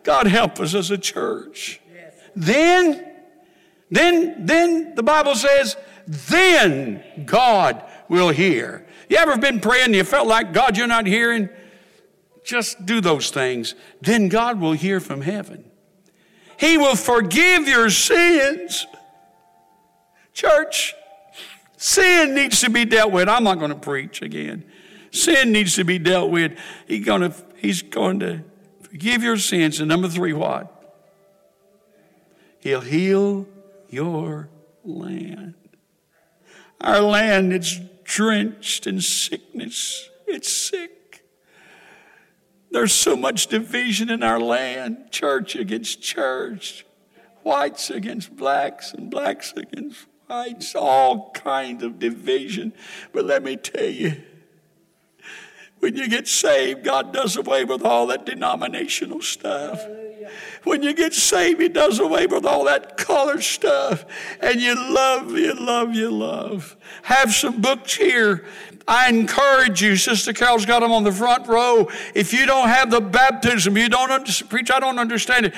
[0.04, 1.82] God help us as a church.
[2.34, 3.12] Then,
[3.92, 5.76] then, then the Bible says,
[6.08, 8.86] then God will hear.
[9.08, 11.50] You ever been praying and you felt like, God, you're not hearing?
[12.44, 13.76] Just do those things.
[14.02, 15.66] Then God will hear from heaven.
[16.58, 18.86] He will forgive your sins.
[20.34, 20.94] Church,
[21.78, 23.30] sin needs to be dealt with.
[23.30, 24.66] I'm not going to preach again.
[25.12, 26.58] Sin needs to be dealt with.
[26.88, 28.44] He's going to, he's going to
[28.82, 29.80] forgive your sins.
[29.80, 30.76] And number three, what?
[32.60, 33.48] He'll heal
[33.90, 34.50] your
[34.84, 35.56] land.
[36.82, 37.80] Our land, it's
[38.10, 40.10] drenched in sickness.
[40.26, 41.24] It's sick.
[42.72, 46.86] There's so much division in our land church against church,
[47.44, 52.74] whites against blacks, and blacks against whites, all kinds of division.
[53.14, 54.24] But let me tell you,
[55.78, 59.86] when you get saved, God does away with all that denominational stuff.
[60.70, 64.06] When you get saved, He does away with all that color stuff.
[64.40, 66.78] And you love, you love, you love.
[67.02, 68.46] Have some books here.
[68.88, 71.90] I encourage you, Sister Carol's got them on the front row.
[72.14, 75.56] If you don't have the baptism, you don't understand, preach, I don't understand it.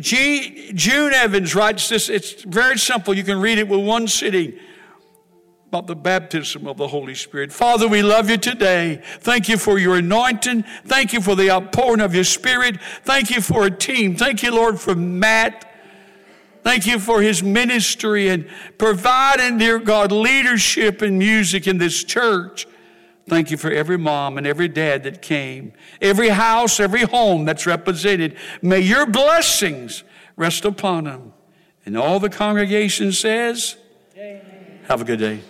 [0.00, 2.08] G, June Evans writes this.
[2.08, 3.14] It's very simple.
[3.14, 4.54] You can read it with one sitting
[5.72, 7.50] about the baptism of the Holy Spirit.
[7.50, 9.00] Father, we love you today.
[9.20, 10.64] Thank you for your anointing.
[10.84, 12.78] Thank you for the outpouring of your Spirit.
[13.04, 14.14] Thank you for a team.
[14.14, 15.66] Thank you, Lord, for Matt.
[16.62, 18.46] Thank you for his ministry and
[18.76, 22.66] providing, dear God, leadership and music in this church.
[23.26, 27.64] Thank you for every mom and every dad that came, every house, every home that's
[27.64, 28.36] represented.
[28.60, 30.04] May your blessings
[30.36, 31.32] rest upon them.
[31.86, 33.78] And all the congregation says,
[34.18, 34.80] Amen.
[34.86, 35.40] Have a good day.